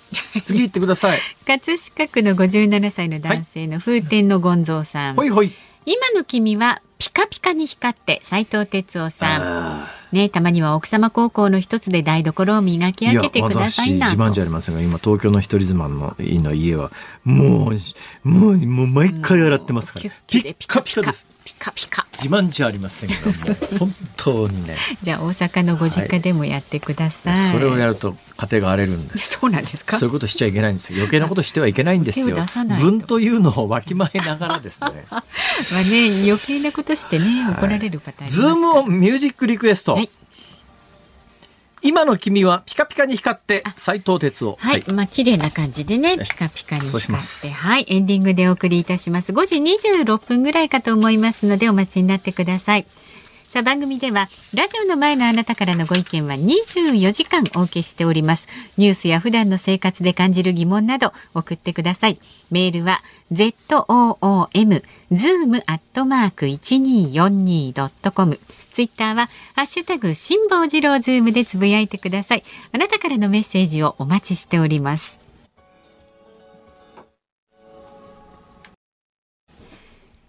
[0.43, 1.19] 次行ってください。
[1.47, 5.15] 葛飾区の57歳の男性の風天のゴンゾーさん。
[5.15, 5.53] ほいほい。
[5.87, 10.02] 今の君はピカピカに光って斉藤哲夫さん。
[10.13, 16.91] ね、たまには奥様高校の一つで台所を磨き上げてくださいな自慢じゃありませんが今東京の一人妻の家は
[17.25, 21.29] もうもうもう毎回洗ってますから、ピッカピカです。
[21.45, 22.07] ピカピカ。
[22.23, 23.33] 自慢じゃありませんがも
[23.73, 24.77] う本当にね。
[25.03, 29.31] じゃあ大阪のご実家でもやってください、はい、それをやると家庭が荒れるんです。
[29.41, 29.99] そうなんですか？
[29.99, 30.99] そういうことしちゃいけないんですよ。
[30.99, 32.37] 余計なことしてはいけないんですよ。
[32.79, 34.89] 文というのをわきまえながらですね。
[35.11, 40.02] まあね余計なことしてね怒られるパターン、ズームオンミュージックリクエスト、はい
[41.83, 47.07] 今の君はピカピカに光って斉藤哲夫はい、はい、まあ綺麗な感じでねピカピカに光っ
[47.43, 47.51] て。
[47.51, 49.33] はいエンディングでお送りいたします。
[49.33, 52.87] 5時26分ぐらいかと思いますのでお待ちになってください
[53.53, 58.49] さあ番組ではラジオの前のあなたからのご意見は24時間お受けしております。
[58.79, 62.19] ニュースや普段の生活で感じる疑問など送ってください。
[62.51, 64.17] メールは zoom
[65.13, 68.41] zoom アットマーク 1242.com
[68.73, 72.45] ツイッターはハッシュタグ辛坊治郎ズームでつぶやいてください。
[72.73, 75.22] あなたからのメッセージをお待ちしております。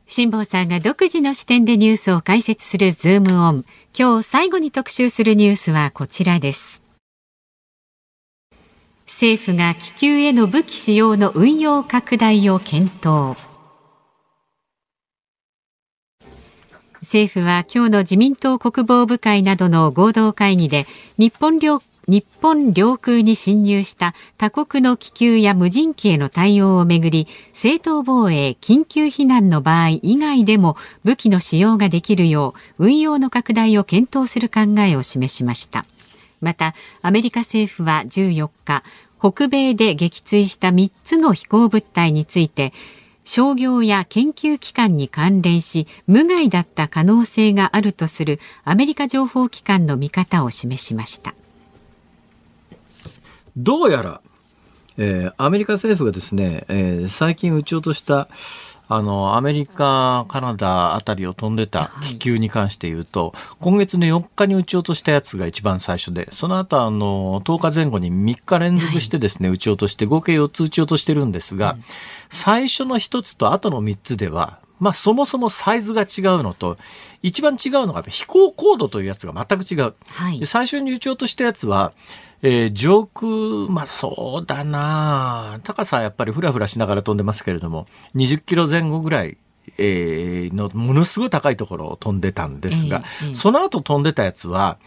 [0.05, 3.65] 辛坊さんが独自の視点でニュースを解説するズームオン。
[3.97, 6.83] 今日最後に特集するニュースはこちらです。
[9.07, 13.37] 政府が気球への武器使用の運用拡大を検討。
[17.01, 20.85] 政府は今日の自民党国防部会などの合同会議で
[21.17, 35.85] 日本領日本領空に侵入した他国の気球や無人機への対応をめぐり正当防衛緊急避難の場合以外でも武器の使用ができるよう運用の拡大を検討する考えを示しました。
[36.41, 38.83] またアメリカ政府は14日
[39.17, 42.73] 北米で撃墜した3つの飛行物体について
[43.23, 51.33] 商業や研究機関に関連し無害だった可能性があるとするアメリカ情報機関の見方を示しました。
[53.55, 54.21] どうやら、
[54.97, 58.27] えー、アメリカ政府がですね、えー、最近撃ち落とした
[58.89, 71.83] あの、アメリカ、カナダあたりを飛んでた気球に関して言うと、はい、今月の4日に撃ち落としたやつが一番最初で、その後あの、10日前後に3日連続してですね、はい、撃ち落として、合計4つ撃ち落としてるんですが、うん、
[72.29, 76.77] 最初の1つと後の3つでは、まあ、そもそもサイズが違うのと、
[77.21, 79.95] 一番違うのが飛行高度というやつが全く違う。
[80.09, 81.93] はい、で最初に撃ち落としたやつは、
[82.43, 83.27] えー、上空、
[83.69, 89.37] まあそうだな高さはやっぱりふらふらしながら飛んでますけれども、20キロ前後ぐらい
[89.77, 94.77] えー、のものすごい高いところを飛んでたんですが、えー、その後飛んでたやつは、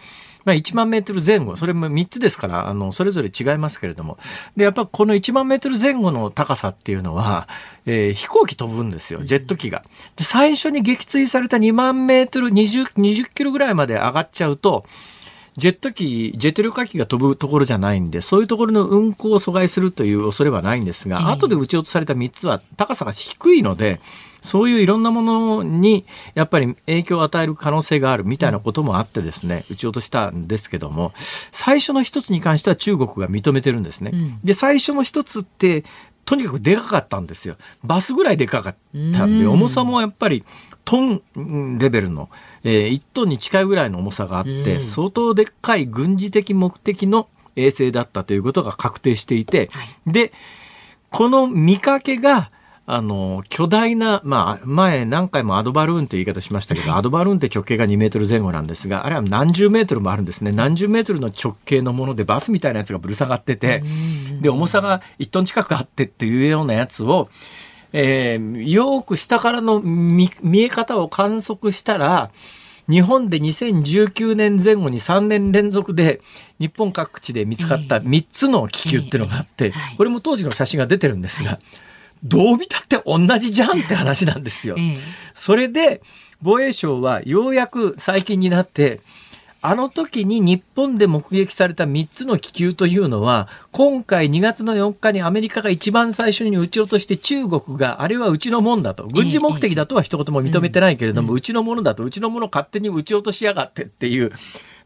[0.44, 4.16] まあ、1万メートル前後、それも3つですから、あの、それぞれ違いますけれども。
[4.54, 7.48] で、やっぱこの1万メートル前後の高さっていうのは、
[7.84, 9.82] えー、飛行機飛ぶんですよ、ジェット機が。
[10.14, 14.86] で、最初に撃墜された2万メートル20、20キロぐらいまで上がっちゃうと、
[15.56, 24.00] ジェット機、ジェット旅客機が飛ぶところじゃないんで、そういうところの運航を阻害するという恐れはないんですが、後で撃ち落とされた3つは高さが低いので、
[24.42, 26.04] そういういろんなものに
[26.34, 31.12] やっぱり影響を与える可能性があるみたいなこともあってですね、撃ち落としたんですけども、
[31.52, 34.12] 最初の一つに関しては中国が認めてるんですね。
[34.44, 35.84] で、最初の一つって、
[36.26, 37.56] とにかくでかかったんですよ。
[37.82, 38.76] バスぐらいでかかっ
[39.14, 40.44] たんで、重さもやっぱり
[40.84, 42.28] トンレベルの、
[42.64, 50.32] えー、1トンに近いぐらいの重さがあって、相当でっかい軍事的目的の衛星だったということが確定していて、はい、で、
[51.10, 52.50] この見かけが、
[52.88, 60.52] あの、巨大な、まあ、前何回もアドバルーンという言い方しましたけど、アドバルーンって直径が2メートル前後なんですが、あれは何十メートルもあるんですね。
[60.52, 63.82] 何十メートルの直径のものでバスみたいなやつがぶる下がってて、
[64.40, 67.28] で、重さが1トン近くあってっていうようなやつを、
[67.98, 72.30] えー、よく下からの見え方を観測したら、
[72.90, 76.20] 日本で2019年前後に3年連続で
[76.60, 81.58] 日本各地で見つかった3つの気球っていうのがあって、これも当時の写真が出てるんですが、
[82.22, 84.76] どう見たって同じじゃんって話なんですよ。
[85.32, 86.02] それで
[86.42, 89.00] 防衛省はようやく最近になって
[89.68, 99.08] あの時に日本で目撃された3つの気球というのは今回2月の4日にアメリカが一番最初に撃ち落として中国があれはうちのもんだと。
[99.08, 104.30] 軍事目的だとは一言も認めてないけれども、うちのものだとうちのもの勝手に撃ち落としやがってっていう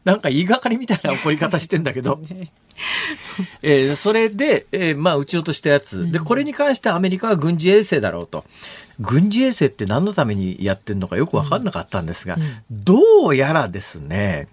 [0.03, 2.19] なんか言いがかりみたいな怒り方してんだけど、
[3.61, 6.11] えー、それで、えー、まあ撃ち落としたやつ。
[6.11, 8.45] でこれに関してアメリカは軍事衛星だろうと。
[8.99, 12.37] 軍事衛星って何のためにやってるのかよく分かんなかったんですが、
[12.69, 14.47] どうやらですね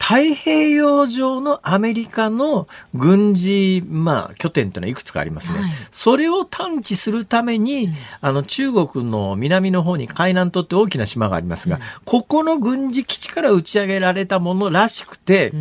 [0.00, 5.60] 太平洋上のアメリカの軍事、まあ、拠点というのはいくつかありますね。
[5.60, 15.52] はい、それを探知するために、うん、あの、中国の南の方に海南島って大きな島がありますが、うん、ここの軍事基地から打ち上げられたものらしくて、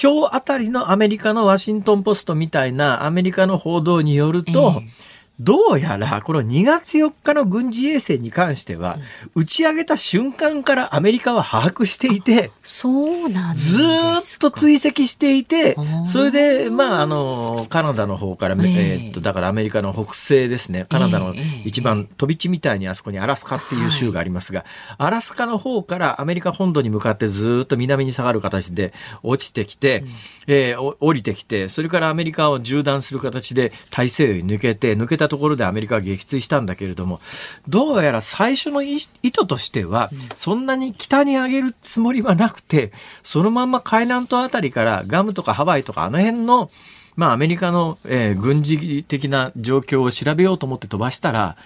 [0.00, 8.98] 今日あたりのアメリカのワシントンポストみたいなアメリカの報道によると、えーどうやらこの2月4日の軍事衛星に関しては、
[9.34, 15.76] 打ち上げた瞬間からアメリカは把握していて、そうなんずっと追跡していて、
[16.06, 24.64] それで、まあ、あの、カナダの方から、えー、っと、だからアメリカの北西ですね、カナダの一番飛び地みたいにあそこにアラスカっていう州がありますが、
[24.98, 30.04] アラスカの方からアメリカ本土に向かってずっと南に下がる形で落ちてきて、
[30.46, 37.20] えー、降りてきて、それからアメリカを縦断する形で大西洋に抜けて、抜けたたところでアメリカは撃墜したんだけれども、
[37.68, 39.08] どうやら最初の意図
[39.46, 42.92] としては、そんなに北に上げるつもりはなくて、
[43.22, 46.70] そのまんま海南島あたりからガムとかハワイとかあの辺の、
[47.14, 51.56] まあアメリカの、えー、軍事的な状況を調べようと思って飛ばしたら、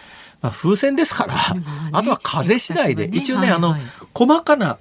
[0.43, 1.35] まあ、風船ですから、
[1.93, 3.77] あとは風次第で、一応ね、あの、
[4.15, 4.79] 細かな、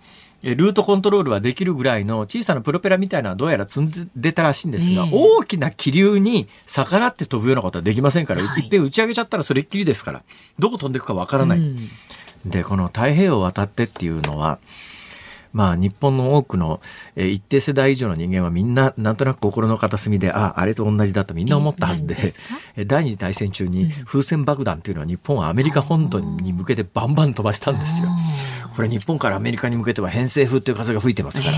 [0.54, 10.22] ルートコントロールはできるぐらいの小さなプロペラみたいなのはどうやら積んでたらしいんですが、大きな気流に逆らって飛ぶようなことはできませんから、はい、いっぺん打ち上げちゃったらそれっきりですから、
[10.60, 11.58] どこ飛んでいくかわからない。
[11.58, 11.90] うん、
[12.46, 14.60] で、この太平洋を渡ってっていうのは、
[15.56, 16.82] まあ、日本の多くの、
[17.16, 22.18] えー、一定世代以上の人間はみんななんとなく心の片隅でああれと同じだとみんな思ったはずで、
[22.76, 28.10] えー、第二次大戦中に風船爆弾っていうのは日本はアメリカ本土に向けてバンバン飛ばしたんですよ。
[28.76, 31.54] これ日本からアメリカに向けては偏西風っていう風が吹いてますから。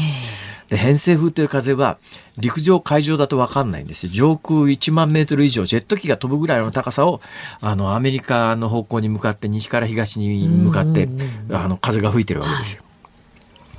[0.69, 1.97] で偏西風という風は
[2.37, 7.21] 陸上海上だと分かんないんですよ上空1万メートル以上ジェット機が飛ぶぐらいの高さを
[7.61, 11.07] あのアメリカの方向に向かって西から東に向かって
[11.51, 12.83] あの風が吹いてるわけですよ。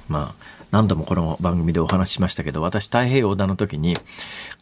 [0.09, 3.97] まあ、何度もこの番組でお話ししましたけど、私太平洋横断の時に、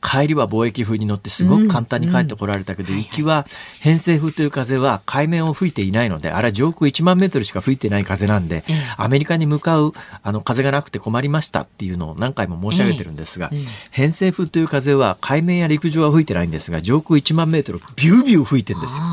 [0.03, 3.47] 帰りは貿易風に乗ってすごく簡単に帰ってこられたけど、行きは
[3.81, 8.63] 偏西風という風は海面を吹いていないので、あれは上空1万メートルしか吹いてない風なんで、
[8.97, 13.51] アメリカに向かうあの風がなくて困りましたっていうのを何回も申し上げてるんですが、
[13.91, 19.05] 偏西風という風は海面や陸上は吹いてないんですが、上空1万メートルビュービュー吹いてるんですよ。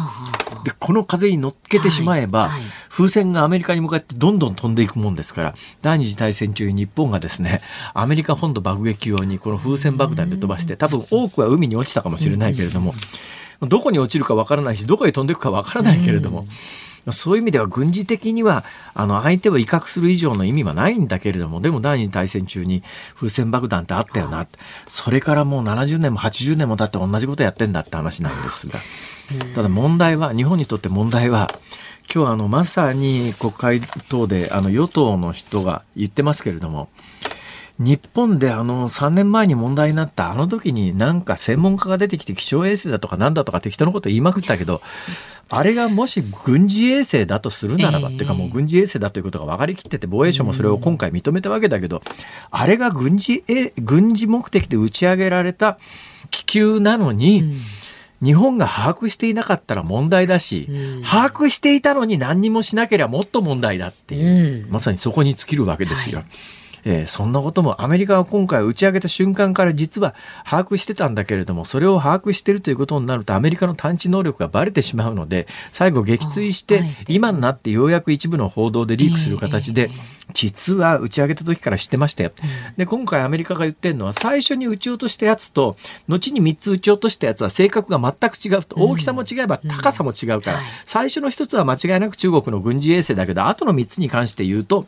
[0.64, 2.50] で、この風に乗っけてしまえば、はい。
[2.50, 7.62] はい、風船がアメリカに向かってどんどん飛んでいくもんですから、第二次大戦中に日本がですね、
[7.94, 12.94] アメリカ本土爆撃用にこの風船爆弾で飛ばして、多分多くは海に落ちたかもしれないけれども、
[13.62, 16.48] どこに落ちるかわからないし、どこへ飛んでいくかわからないけれども、
[17.12, 22.84] そういう意味では軍事的にはあの相手を威嚇する以上の意味はないんだけれどもでも第二次大戦中に
[23.16, 24.48] 風船爆弾ってあったよな。
[24.88, 28.80] それからもう70年も80年も経って同じことやってんだって話なんですが。
[29.56, 31.50] ただ問題は日本にとって問題は
[32.14, 36.90] 今日あのまさに国会等であの与党の人が言ってますけれども
[37.80, 44.82] 日本であの3年前に問題になったあの時になんか専門家が出てきて気象衛星だとかなんだとか適当なこと言いまくったけど
[45.50, 52.02] あれがもし軍事衛星だとするならば、っていうかもう軍事衛星だということが分かりきってて防衛省もそれを今回認めたわけだけど、
[52.50, 53.44] あれが軍事
[53.78, 55.78] 軍事目的で打ち上げられた
[56.32, 57.58] 気球なのに、
[58.24, 60.68] 日本が把握していなかったら問題だし、
[61.06, 66.20] 把握していたのに何にもしなければもっと問題だっていう、まさにそこに尽きるわけですよ。
[66.20, 66.28] はい
[66.86, 70.16] えー、そんなこともアメリカは今回打ち上げた瞬間から実は
[70.46, 79.92] 把握してたんだけれどもそれを把握しているということになるとアメリカの探知能力がばれてしまうので最後撃墜して今になってようやく一部の報道でリークする形で
[80.34, 82.32] 実は打ち上げた時から知ってましたよ。
[82.78, 85.78] で今回アメリカが言ってるのは最初に撃ち落としたやつと
[86.08, 94.86] 後に3つ撃ち落としたやつは性格が全く違うと大きさも違えば高さも違うから最初の1つは間違いなく中国の軍事衛星だけど後の3つに関して言うと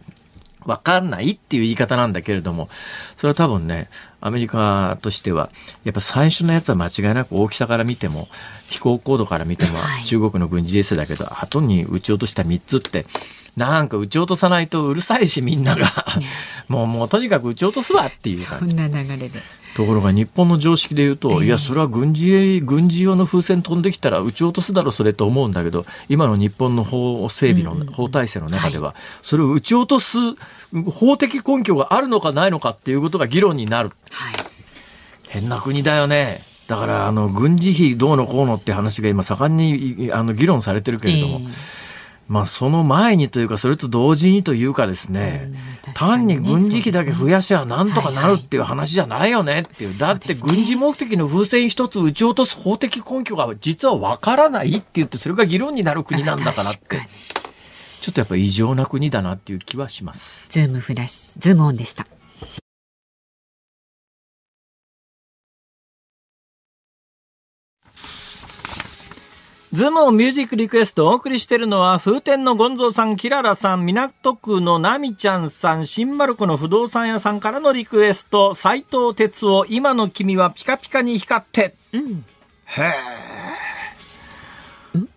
[0.66, 2.70] わかんないっていう言い方なんだけれども、
[3.18, 3.89] それは多分ね、
[4.20, 5.49] アメリカとしては、
[5.84, 8.28] やっぱ最初のやつは間違いなく大きさから見ても、
[8.68, 13.05] 飛行高度から見ても、中国の軍事衛星だけど、後に撃ち落とした3つって、
[13.55, 15.88] なんか撃ち落とさないとうるさいしみんなが
[16.68, 18.76] もうもうとにかく撃ち落とすわっていう感じ。
[18.76, 19.41] そんな流れで。
[19.76, 30.17] ところが日本の常識で言うと、いや、それは軍事、軍事用の風船飛んできたら撃ち落とすだろ、それと思うんだけど、今の日本の法整備の、法体制の中では、それを撃ち落とす
[30.91, 33.91] 法的根拠があるのかないのかっていうことが議論になる。
[34.11, 34.34] はい、
[35.28, 36.39] 変な国だよね。
[36.69, 41.85] だから、あの、軍事費どうのこうのって話が今盛んに、あの、議論されてるけれども、えー
[42.28, 45.51] まあ、その前にというか、それと同時にというかですね、
[45.88, 49.89] うん、単に軍事費だけ増やしゃなんとかなるっていう話じゃないよねっていう。
[49.89, 57.07] はいはい、だって軍事目的の風船一つ撃ち落とす法的根拠が実はわからないって言って、それが議論になる国なんだからって。
[58.01, 60.47] ちょっとやっぱ異常な国だなっていう気はします。
[60.49, 62.05] ズームフラッシュ、ズームオンでした。
[69.76, 81.76] ズームオンミュージックリクエストをお送りしているのは、風天のゴンゾーさん、キララさん、港区のナミちゃんさん、新丸子の不動産屋さんからのリクエスト、斎藤哲夫、今の君はピカピカに光って。
[81.91, 82.26] うん、
[82.67, 82.93] へえ。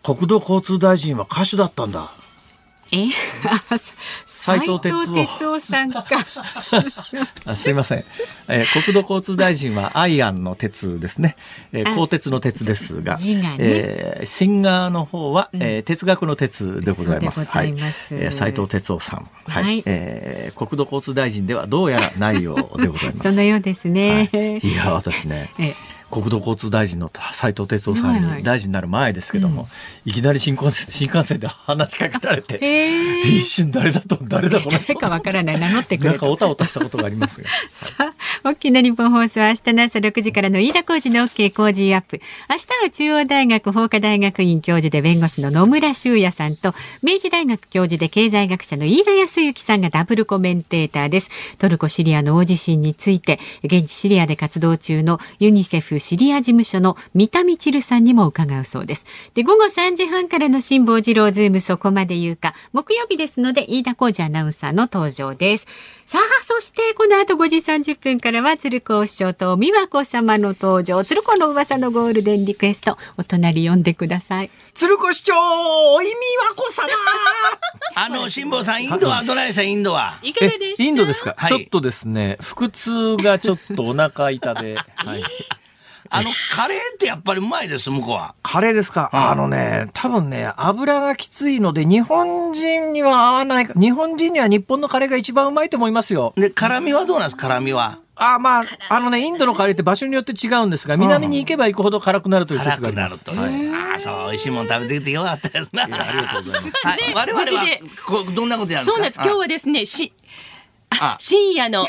[0.03, 2.18] 国土交通大臣は歌手だったんだ。
[2.93, 3.09] え？
[4.27, 4.93] 斉藤哲
[5.47, 6.07] 夫さんか。
[7.45, 8.05] あすいません、
[8.49, 11.37] えー、国土交通大臣はアイアンの鉄ですね、
[11.73, 13.57] えー、鋼鉄の鉄ですが、ね。
[13.59, 17.45] えー、シンガーの方は、うん、えー、哲学の鉄でございます。
[17.47, 19.29] はい、えー、斉藤哲夫さん。
[19.47, 23.23] はい、はい、えー、国土交通大臣ではどうやらないようでございます。
[23.29, 25.51] そのようですね、はい、いや私ね、
[26.11, 29.69] 国土交通大臣の斉藤哲夫さんに大臣になる前ですけども、
[30.05, 32.59] いきなり新幹線新幹線で話しかけられて、
[33.25, 42.21] 一瞬誰だと誰だこの人かわからない名乗ってくれなんかおたおたしたことがありますが さあ大きなニッポン放送は明日の朝6時からの飯田浩二の OK 工事アップ。
[42.49, 51.31] 明日は中央大学法科大学院教授で弁護士の野村修也さんと明治大学教授で経済学者の飯田康之さんがダブルコメンテーターです。
[51.59, 59.05] トルコシリアの大地震について現地シリアで活動中のユニセフシリア事務所の三田みちるさんにも伺うそうです。
[59.35, 65.67] で午後3時半からの辛坊治郎ズームそこまで言うか木曜日ですので飯田浩二アナウンサーの登場です。
[66.07, 71.05] さあそしてこの後5時30分からは鶴子師匠と美和子様の登場。
[71.05, 74.51] 鶴子の噂のゴールデンリクエストお隣読んでください。
[74.75, 76.13] 鶴子師匠おい美
[76.49, 76.89] 和子様。
[77.95, 80.19] あの辛坊さんインドはどないしたインドは？
[80.23, 80.83] いかがでした？
[80.85, 85.23] インドですか、はい、ちょっとですね腹痛がちょっとお腹痛で、 はい、
[86.11, 88.35] あの、カレーってやっぱりうまいです、向こうは。
[88.43, 96.33] カレーですか、うん、あのね、多分ね、油がきついので、日本人には合わない日本人には日本のカレーが一番うまいと思いますよ。
[96.37, 97.99] で、辛味はどうなんですか、辛味は。
[98.21, 103.25] あまあ、あのね、インドのカレーって場所によって違うんですが、南に行けば行くほど辛くなるという説があります。
[103.25, 103.77] 辛くなると。
[103.77, 105.85] はい、ああ、そう、美味しいもの食べてきてよかったですな。
[105.85, 106.01] ありが
[106.33, 106.87] とうございます。
[106.87, 108.91] はい、我々はこどんなことやるんですか？
[108.91, 109.21] そうなんです。
[109.23, 110.13] 今日はですね、し
[111.19, 111.89] 深夜の青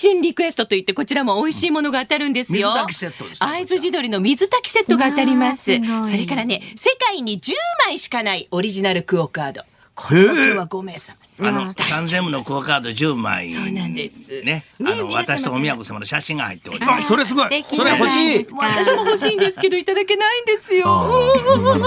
[0.00, 2.68] 春リクエストといってこちらも美味しいものが当たるんですよ。
[2.68, 5.64] 水炊きセットです、会津地鶏の水炊きセットが当たります。
[5.64, 5.70] そ
[6.16, 7.52] れからね、世界に10
[7.86, 9.62] 枚しかないオリジナルクオカード。
[9.94, 11.18] これ今日は5名様。
[11.40, 13.52] あの、三千部のクオカード10枚。
[13.52, 14.40] そうなんです。
[14.42, 14.64] ね。
[14.80, 17.08] あの、私とお宮子様の写真が入っております。
[17.08, 17.62] それすごい。
[17.62, 18.46] それ欲しい。
[18.56, 21.34] 私も欲しいんですけど、いただけないんですよ。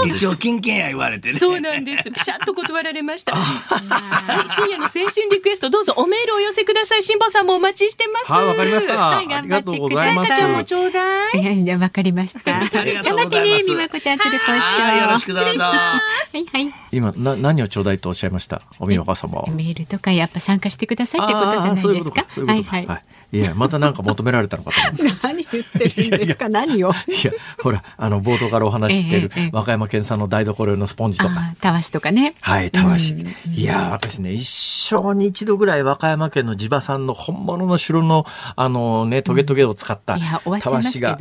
[0.06, 1.38] 一応、金券や言われてね。
[1.38, 2.10] そうなんです。
[2.10, 3.34] ピシャッと断られました。
[4.54, 7.02] 深夜の青春リクエスト、どうぞおメールお寄せください。
[7.02, 8.32] 辛坊さんもお待ちしてます。
[8.32, 8.96] はい、わかりました。
[8.96, 10.26] はい、頑張ってください。
[10.26, 11.62] ちゃんもちょうだい。
[11.62, 12.56] いや、わかりました。
[12.56, 13.64] ありがとうございます。
[13.66, 15.64] 美和子ちゃん、鶴子師よろしくどうぞ。
[15.64, 16.00] は
[16.34, 16.74] い、はい。
[16.92, 18.62] 今、な、 何をちょうだいとおっしゃいました？
[18.78, 19.41] お美和子様。
[19.50, 22.26] メールとかやっぱ参加してくださいってことじゃないですか？
[22.46, 22.86] はいはい。
[22.86, 26.48] はい、いやまたなんか求められたのかと 何言ってるんですか？
[26.48, 26.90] 何を？
[27.08, 27.32] いや
[27.62, 31.34] ほらあの冒頭からお話ししてる、和歌山県産の台所用のスポンジとか。
[31.60, 32.34] たわしとかね。
[32.40, 33.16] はいたわし。
[33.54, 38.26] いや私ね一生に一度ぐらい和歌山県の地場産の本物の城の
[38.56, 40.16] あのねトゲトゲを使った
[40.60, 41.18] たわしが。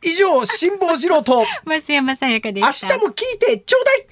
[0.00, 4.06] 以上辛坊治郎と増山さやかで明日も聞いてちょうだい